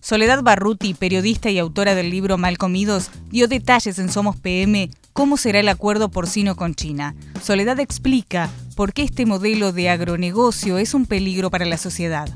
Soledad 0.00 0.42
Barruti, 0.42 0.94
periodista 0.94 1.50
y 1.50 1.58
autora 1.58 1.94
del 1.94 2.08
libro 2.08 2.38
Mal 2.38 2.56
Comidos, 2.56 3.10
dio 3.28 3.46
detalles 3.46 3.98
en 3.98 4.10
Somos 4.10 4.36
PM 4.36 4.88
cómo 5.12 5.36
será 5.36 5.60
el 5.60 5.68
acuerdo 5.68 6.08
porcino 6.10 6.56
con 6.56 6.74
China. 6.74 7.14
Soledad 7.42 7.78
explica 7.80 8.48
por 8.74 8.92
qué 8.92 9.02
este 9.02 9.26
modelo 9.26 9.72
de 9.72 9.90
agronegocio 9.90 10.78
es 10.78 10.94
un 10.94 11.06
peligro 11.06 11.50
para 11.50 11.66
la 11.66 11.76
sociedad. 11.76 12.28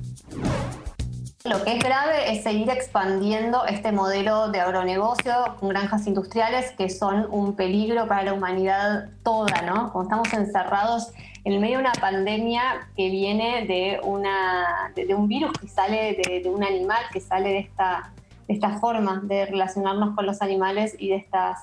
Lo 1.44 1.64
que 1.64 1.72
es 1.72 1.82
grave 1.82 2.30
es 2.30 2.44
seguir 2.44 2.70
expandiendo 2.70 3.66
este 3.66 3.90
modelo 3.90 4.48
de 4.52 4.60
agronegocio 4.60 5.56
con 5.58 5.70
granjas 5.70 6.06
industriales 6.06 6.70
que 6.78 6.88
son 6.88 7.26
un 7.32 7.56
peligro 7.56 8.06
para 8.06 8.22
la 8.22 8.32
humanidad 8.32 9.08
toda, 9.24 9.60
¿no? 9.62 9.90
Como 9.90 10.04
estamos 10.04 10.32
encerrados 10.32 11.12
en 11.42 11.60
medio 11.60 11.78
de 11.78 11.82
una 11.82 11.92
pandemia 11.94 12.88
que 12.96 13.10
viene 13.10 13.66
de, 13.66 13.98
una, 14.04 14.92
de, 14.94 15.12
un 15.16 15.26
virus 15.26 15.50
que 15.58 15.66
sale 15.66 16.16
de, 16.16 16.48
un 16.48 16.62
animal, 16.62 17.02
que 17.12 17.20
sale 17.20 17.48
de 17.48 17.58
esta, 17.58 18.12
esta 18.46 18.78
forma 18.78 19.20
de 19.24 19.46
relacionarnos 19.46 20.14
con 20.14 20.26
los 20.26 20.42
animales 20.42 20.94
y 20.96 21.08
de 21.08 21.16
estas 21.16 21.58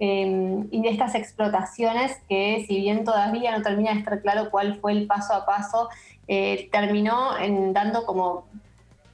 em, 0.00 0.66
y 0.72 0.82
de 0.82 0.88
estas 0.88 1.14
explotaciones 1.14 2.16
que 2.28 2.64
si 2.66 2.80
bien 2.80 3.04
todavía 3.04 3.56
no 3.56 3.62
termina 3.62 3.92
de 3.92 4.00
estar 4.00 4.20
claro 4.22 4.50
cuál 4.50 4.80
fue 4.80 4.90
el 4.90 5.06
paso 5.06 5.34
a 5.34 5.46
paso, 5.46 5.88
eh, 6.26 6.68
terminó 6.72 7.38
en, 7.38 7.72
dando 7.72 8.04
como 8.04 8.46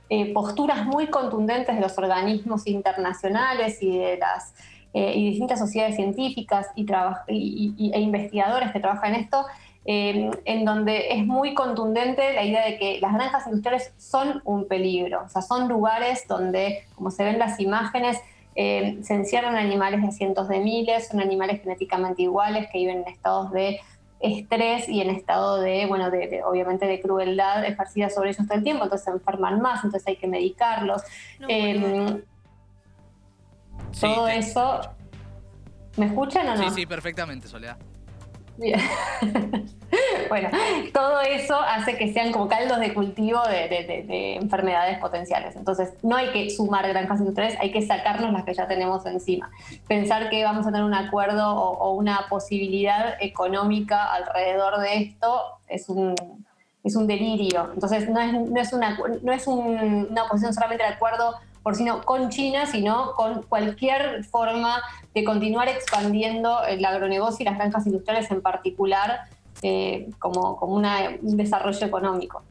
eh, 0.08 0.32
posturas 0.32 0.86
muy 0.86 1.08
contundentes 1.08 1.74
de 1.74 1.80
los 1.80 1.98
organismos 1.98 2.68
internacionales 2.68 3.82
y 3.82 3.98
de 3.98 4.18
las 4.18 4.54
eh, 4.94 5.12
y 5.16 5.30
distintas 5.30 5.58
sociedades 5.58 5.96
científicas 5.96 6.68
y, 6.76 7.74
y, 7.76 7.92
e 7.92 8.00
investigadores 8.00 8.70
que 8.70 8.78
trabajan 8.78 9.14
en 9.14 9.20
esto, 9.22 9.46
eh, 9.84 10.30
en 10.44 10.64
donde 10.64 11.08
es 11.10 11.26
muy 11.26 11.54
contundente 11.54 12.32
la 12.34 12.44
idea 12.44 12.64
de 12.64 12.78
que 12.78 13.00
las 13.00 13.14
granjas 13.14 13.46
industriales 13.46 13.92
son 13.98 14.42
un 14.44 14.68
peligro, 14.68 15.24
o 15.24 15.28
sea, 15.28 15.42
son 15.42 15.68
lugares 15.68 16.26
donde, 16.28 16.84
como 16.94 17.10
se 17.10 17.24
ven 17.24 17.38
las 17.38 17.58
imágenes, 17.58 18.18
se 18.54 19.12
encierran 19.12 19.54
animales 19.54 20.00
de 20.00 20.12
cientos 20.12 20.48
de 20.48 20.60
miles, 20.60 21.08
son 21.08 21.20
animales 21.20 21.60
genéticamente 21.60 22.22
iguales 22.22 22.68
que 22.72 22.78
viven 22.78 23.02
en 23.02 23.08
estados 23.08 23.52
de 23.52 23.80
estrés 24.20 24.88
y 24.88 25.00
en 25.00 25.10
estado 25.10 25.60
de, 25.60 25.86
bueno, 25.86 26.10
de, 26.10 26.42
obviamente 26.44 26.86
de 26.86 27.00
crueldad 27.00 27.64
ejercida 27.64 28.08
sobre 28.10 28.30
ellos 28.30 28.46
todo 28.46 28.56
el 28.56 28.64
tiempo, 28.64 28.84
entonces 28.84 29.04
se 29.04 29.10
enferman 29.10 29.60
más, 29.60 29.84
entonces 29.84 30.06
hay 30.08 30.16
que 30.16 30.26
medicarlos. 30.26 31.02
Em, 31.48 32.22
todo 34.00 34.28
eso... 34.28 34.80
¿Me 35.96 36.06
escuchan 36.06 36.46
o 36.48 36.56
no? 36.56 36.68
Sí, 36.68 36.80
sí, 36.80 36.86
perfectamente, 36.86 37.48
Soledad. 37.48 37.78
Bien. 38.58 38.80
bueno, 40.28 40.48
todo 40.92 41.20
eso 41.20 41.58
hace 41.60 41.96
que 41.96 42.12
sean 42.12 42.32
como 42.32 42.48
caldos 42.48 42.80
de 42.80 42.94
cultivo 42.94 43.40
de, 43.46 44.36
enfermedades 44.36 44.98
potenciales. 44.98 45.56
Entonces, 45.56 45.92
no 46.02 46.16
hay 46.16 46.30
que 46.30 46.50
sumar 46.50 46.88
granjas 46.88 47.20
industriales, 47.20 47.58
hay 47.60 47.70
que 47.70 47.82
sacarnos 47.82 48.32
las 48.32 48.44
que 48.44 48.54
ya 48.54 48.66
tenemos 48.66 49.04
encima. 49.06 49.50
Pensar 49.86 50.30
que 50.30 50.44
vamos 50.44 50.66
a 50.66 50.70
tener 50.70 50.84
un 50.84 50.94
acuerdo 50.94 51.54
o, 51.54 51.94
una 51.94 52.26
posibilidad 52.28 53.14
económica 53.20 54.12
alrededor 54.12 54.80
de 54.80 54.96
esto 54.96 55.42
es 55.68 55.88
un, 55.88 56.14
es 56.84 56.96
un 56.96 57.06
delirio. 57.06 57.70
Entonces, 57.72 58.08
no 58.08 58.20
es, 58.20 58.32
no 58.32 58.60
es, 58.60 58.72
una, 58.72 58.98
no 59.22 59.32
es 59.32 59.46
una 59.46 60.24
posición 60.28 60.52
solamente 60.52 60.84
de 60.84 60.90
acuerdo 60.90 61.36
por 61.66 61.74
sino 61.74 62.02
con 62.02 62.28
China, 62.30 62.64
sino 62.66 63.10
con 63.14 63.42
cualquier 63.42 64.22
forma 64.22 64.80
de 65.12 65.24
continuar 65.24 65.68
expandiendo 65.68 66.62
el 66.64 66.84
agronegocio 66.84 67.42
y 67.42 67.44
las 67.44 67.58
granjas 67.58 67.84
industriales 67.86 68.30
en 68.30 68.40
particular 68.40 69.22
eh, 69.62 70.08
como, 70.20 70.56
como 70.58 70.76
un 70.76 71.36
desarrollo 71.36 71.84
económico. 71.84 72.44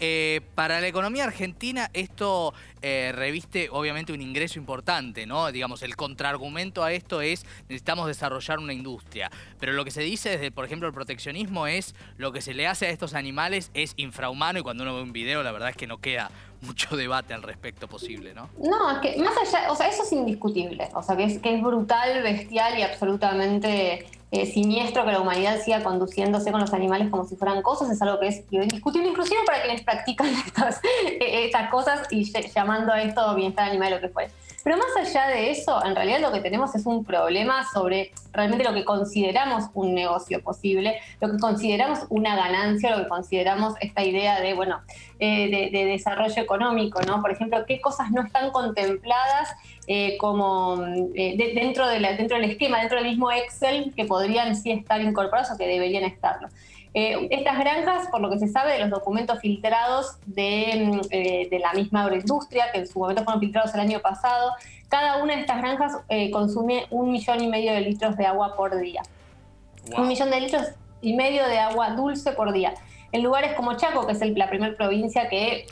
Eh, 0.00 0.42
para 0.54 0.80
la 0.80 0.86
economía 0.86 1.24
argentina 1.24 1.90
esto 1.92 2.54
eh, 2.82 3.12
reviste 3.14 3.68
obviamente 3.72 4.12
un 4.12 4.20
ingreso 4.20 4.58
importante, 4.58 5.26
¿no? 5.26 5.50
Digamos, 5.50 5.82
el 5.82 5.96
contraargumento 5.96 6.84
a 6.84 6.92
esto 6.92 7.20
es 7.20 7.46
necesitamos 7.62 8.06
desarrollar 8.08 8.58
una 8.58 8.74
industria. 8.74 9.30
Pero 9.58 9.72
lo 9.72 9.84
que 9.84 9.90
se 9.90 10.02
dice 10.02 10.30
desde, 10.30 10.52
por 10.52 10.66
ejemplo, 10.66 10.86
el 10.86 10.94
proteccionismo 10.94 11.66
es 11.66 11.94
lo 12.18 12.30
que 12.30 12.42
se 12.42 12.52
le 12.52 12.66
hace 12.66 12.86
a 12.86 12.90
estos 12.90 13.14
animales 13.14 13.70
es 13.72 13.94
infrahumano 13.96 14.58
y 14.58 14.62
cuando 14.62 14.82
uno 14.82 14.94
ve 14.94 15.02
un 15.02 15.12
video 15.12 15.42
la 15.42 15.50
verdad 15.50 15.70
es 15.70 15.76
que 15.76 15.86
no 15.86 15.98
queda 15.98 16.30
mucho 16.62 16.96
debate 16.96 17.34
al 17.34 17.42
respecto 17.42 17.88
posible, 17.88 18.34
¿no? 18.34 18.48
No, 18.58 18.90
es 18.90 18.98
que 18.98 19.22
más 19.22 19.34
allá, 19.36 19.70
o 19.70 19.76
sea, 19.76 19.88
eso 19.88 20.02
es 20.02 20.12
indiscutible, 20.12 20.88
o 20.94 21.02
sea, 21.02 21.16
que 21.16 21.24
es, 21.24 21.38
que 21.38 21.54
es 21.54 21.62
brutal, 21.62 22.22
bestial 22.22 22.78
y 22.78 22.82
absolutamente 22.82 24.06
eh, 24.30 24.46
siniestro 24.46 25.04
que 25.04 25.12
la 25.12 25.20
humanidad 25.20 25.60
siga 25.62 25.82
conduciéndose 25.82 26.50
con 26.50 26.60
los 26.60 26.72
animales 26.72 27.08
como 27.10 27.24
si 27.26 27.36
fueran 27.36 27.62
cosas, 27.62 27.90
es 27.90 28.02
algo 28.02 28.20
que 28.20 28.28
es 28.28 28.44
indiscutible 28.50 29.08
inclusive 29.08 29.40
para 29.46 29.62
quienes 29.62 29.82
practican 29.82 30.28
estas, 30.46 30.80
eh, 31.06 31.46
estas 31.46 31.70
cosas 31.70 32.06
y 32.10 32.30
llamando 32.54 32.92
a 32.92 33.02
esto 33.02 33.34
bienestar 33.34 33.68
animal 33.68 33.94
o 33.94 33.96
lo 33.96 34.02
que 34.02 34.08
fuere. 34.08 34.30
Pero 34.64 34.76
más 34.76 35.08
allá 35.08 35.28
de 35.28 35.50
eso, 35.50 35.84
en 35.84 35.94
realidad 35.94 36.20
lo 36.20 36.32
que 36.32 36.40
tenemos 36.40 36.74
es 36.74 36.84
un 36.84 37.04
problema 37.04 37.64
sobre 37.72 38.10
realmente 38.32 38.64
lo 38.64 38.74
que 38.74 38.84
consideramos 38.84 39.64
un 39.74 39.94
negocio 39.94 40.42
posible, 40.42 41.00
lo 41.20 41.30
que 41.30 41.38
consideramos 41.38 42.00
una 42.08 42.36
ganancia, 42.36 42.96
lo 42.96 43.04
que 43.04 43.08
consideramos 43.08 43.74
esta 43.80 44.02
idea 44.04 44.40
de, 44.40 44.54
bueno, 44.54 44.80
eh, 45.20 45.70
de, 45.72 45.84
desarrollo 45.84 46.42
económico, 46.42 47.00
¿no? 47.02 47.22
Por 47.22 47.30
ejemplo, 47.30 47.64
qué 47.66 47.80
cosas 47.80 48.10
no 48.10 48.22
están 48.22 48.50
contempladas 48.50 49.54
eh, 49.86 50.18
como 50.18 50.84
eh, 51.14 51.52
dentro, 51.54 51.86
de 51.86 52.00
dentro 52.00 52.36
del 52.36 52.50
esquema, 52.50 52.80
dentro 52.80 52.98
del 52.98 53.08
mismo 53.08 53.30
Excel, 53.30 53.92
que 53.94 54.04
podrían 54.04 54.56
sí 54.56 54.72
estar 54.72 55.00
incorporados 55.00 55.50
o 55.52 55.56
que 55.56 55.66
deberían 55.66 56.04
estarlo. 56.04 56.48
Eh, 56.94 57.28
estas 57.30 57.58
granjas, 57.58 58.08
por 58.10 58.20
lo 58.20 58.30
que 58.30 58.38
se 58.38 58.48
sabe 58.48 58.72
de 58.72 58.78
los 58.80 58.90
documentos 58.90 59.38
filtrados 59.40 60.16
de, 60.26 60.90
mm, 60.90 61.00
eh, 61.10 61.48
de, 61.50 61.58
la 61.58 61.72
misma 61.72 62.02
agroindustria, 62.02 62.72
que 62.72 62.78
en 62.78 62.86
su 62.86 62.98
momento 62.98 63.24
fueron 63.24 63.40
filtrados 63.40 63.74
el 63.74 63.80
año 63.80 64.00
pasado, 64.00 64.52
cada 64.88 65.22
una 65.22 65.34
de 65.34 65.40
estas 65.40 65.58
granjas 65.58 65.92
eh, 66.08 66.30
consume 66.30 66.86
un 66.90 67.12
millón 67.12 67.42
y 67.42 67.48
medio 67.48 67.72
de 67.72 67.82
litros 67.82 68.16
de 68.16 68.26
agua 68.26 68.56
por 68.56 68.78
día. 68.78 69.02
Un 69.96 70.08
millón 70.08 70.30
de 70.30 70.40
litros 70.40 70.66
y 71.00 71.14
medio 71.14 71.46
de 71.46 71.58
agua 71.58 71.90
dulce 71.90 72.32
por 72.32 72.52
día 72.52 72.74
en 73.10 73.22
lugares 73.22 73.54
como 73.54 73.74
Chaco, 73.76 74.06
que 74.06 74.12
es 74.12 74.36
la 74.36 74.48
primera 74.48 74.76
provincia 74.76 75.28
que 75.28 75.66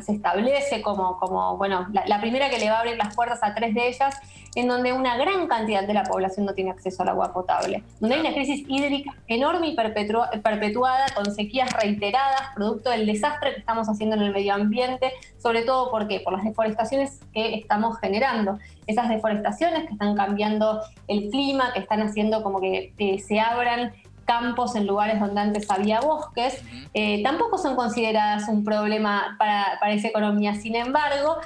se 0.00 0.12
establece 0.12 0.82
como, 0.82 1.18
como 1.18 1.56
bueno, 1.56 1.88
la, 1.92 2.20
primera 2.20 2.48
que 2.48 2.58
le 2.58 2.70
va 2.70 2.76
a 2.76 2.80
abrir 2.80 2.96
las 2.96 3.14
puertas 3.14 3.40
a 3.42 3.54
tres 3.54 3.74
de 3.74 3.88
ellas, 3.88 4.16
en 4.54 4.68
donde 4.68 4.92
una 4.92 5.16
gran 5.16 5.48
cantidad 5.48 5.86
de 5.86 5.92
la 5.92 6.04
población 6.04 6.46
no 6.46 6.54
tiene 6.54 6.70
acceso 6.70 7.02
al 7.02 7.10
agua 7.10 7.32
potable, 7.32 7.82
donde 8.00 8.14
hay 8.14 8.20
una 8.20 8.32
crisis 8.32 8.64
hídrica 8.68 9.12
enorme 9.26 9.68
y 9.68 9.76
perpetuada, 9.76 11.06
con 11.14 11.34
sequías 11.34 11.72
reiteradas, 11.72 12.54
producto 12.54 12.90
del 12.90 13.04
desastre 13.04 13.54
que 13.54 13.60
estamos 13.60 13.88
haciendo 13.88 14.16
en 14.16 14.22
el 14.22 14.32
medio 14.32 14.54
ambiente, 14.54 15.12
sobre 15.38 15.62
todo 15.62 15.90
porque 15.90 16.20
por 16.20 16.32
las 16.32 16.44
deforestaciones 16.44 17.20
que 17.34 17.54
estamos 17.54 17.98
generando. 17.98 18.58
Esas 18.86 19.08
deforestaciones 19.08 19.86
que 19.86 19.92
están 19.92 20.14
cambiando 20.14 20.80
el 21.08 21.28
clima, 21.30 21.72
que 21.72 21.80
están 21.80 22.00
haciendo 22.00 22.42
como 22.44 22.60
que 22.60 22.92
eh, 22.98 23.18
se 23.18 23.40
abran 23.40 23.92
campos 24.26 24.76
en 24.76 24.86
lugares 24.86 25.18
donde 25.20 25.40
antes 25.40 25.70
había 25.70 26.00
bosques, 26.00 26.62
eh, 26.92 27.22
tampoco 27.22 27.56
son 27.56 27.76
consideradas 27.76 28.48
un 28.48 28.64
problema 28.64 29.36
para, 29.38 29.78
esa 29.92 30.08
economía. 30.08 30.54
Sin 30.54 30.76
embargo, 30.76 31.38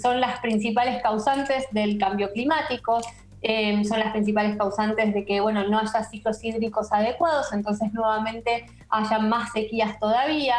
son 0.00 0.20
las 0.20 0.38
principales 0.40 1.02
causantes 1.02 1.64
del 1.72 1.98
cambio 1.98 2.30
climático, 2.32 3.00
eh, 3.42 3.82
son 3.84 3.98
las 3.98 4.12
principales 4.12 4.56
causantes 4.56 5.12
de 5.12 5.24
que 5.24 5.40
bueno, 5.40 5.66
no 5.66 5.78
haya 5.78 6.04
ciclos 6.04 6.42
hídricos 6.44 6.92
adecuados, 6.92 7.52
entonces 7.52 7.92
nuevamente 7.92 8.66
haya 8.88 9.18
más 9.18 9.52
sequías 9.52 9.98
todavía. 9.98 10.54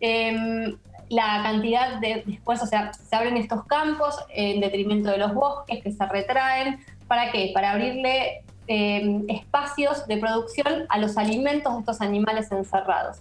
Em, 0.00 0.76
la 1.08 1.42
cantidad 1.42 2.00
de 2.00 2.22
después, 2.26 2.62
o 2.62 2.66
sea, 2.66 2.92
se 2.92 3.14
abren 3.14 3.36
estos 3.36 3.64
campos 3.66 4.16
en 4.30 4.60
detrimento 4.60 5.10
de 5.10 5.18
los 5.18 5.34
bosques 5.34 5.82
que 5.82 5.92
se 5.92 6.06
retraen. 6.06 6.80
¿Para 7.06 7.30
qué? 7.30 7.50
Para 7.52 7.72
abrirle 7.72 8.44
Em, 8.68 9.24
espacios 9.28 10.06
de 10.06 10.18
producción 10.18 10.86
a 10.88 10.98
los 10.98 11.18
alimentos 11.18 11.72
de 11.72 11.80
estos 11.80 12.00
animales 12.00 12.50
encerrados. 12.52 13.18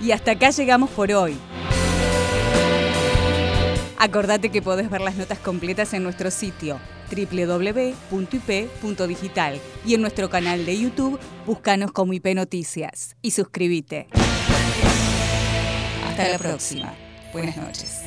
Y 0.00 0.12
hasta 0.12 0.32
acá 0.32 0.50
llegamos 0.50 0.90
por 0.90 1.12
hoy. 1.12 1.38
Acordate 3.98 4.50
que 4.50 4.62
podés 4.62 4.90
ver 4.90 5.00
las 5.00 5.14
notas 5.14 5.38
completas 5.38 5.94
en 5.94 6.02
nuestro 6.02 6.32
sitio 6.32 6.80
www.ip.digital 7.08 8.00
y 9.84 9.94
en 9.94 10.00
nuestro 10.00 10.28
canal 10.28 10.66
de 10.66 10.80
YouTube 10.80 11.20
búscanos 11.46 11.92
como 11.92 12.12
IP 12.14 12.34
Noticias 12.34 13.14
y 13.22 13.30
suscríbete. 13.30 14.08
Hasta 16.08 16.28
la 16.28 16.38
próxima. 16.38 16.94
Buenas 17.32 17.56
noches. 17.56 18.02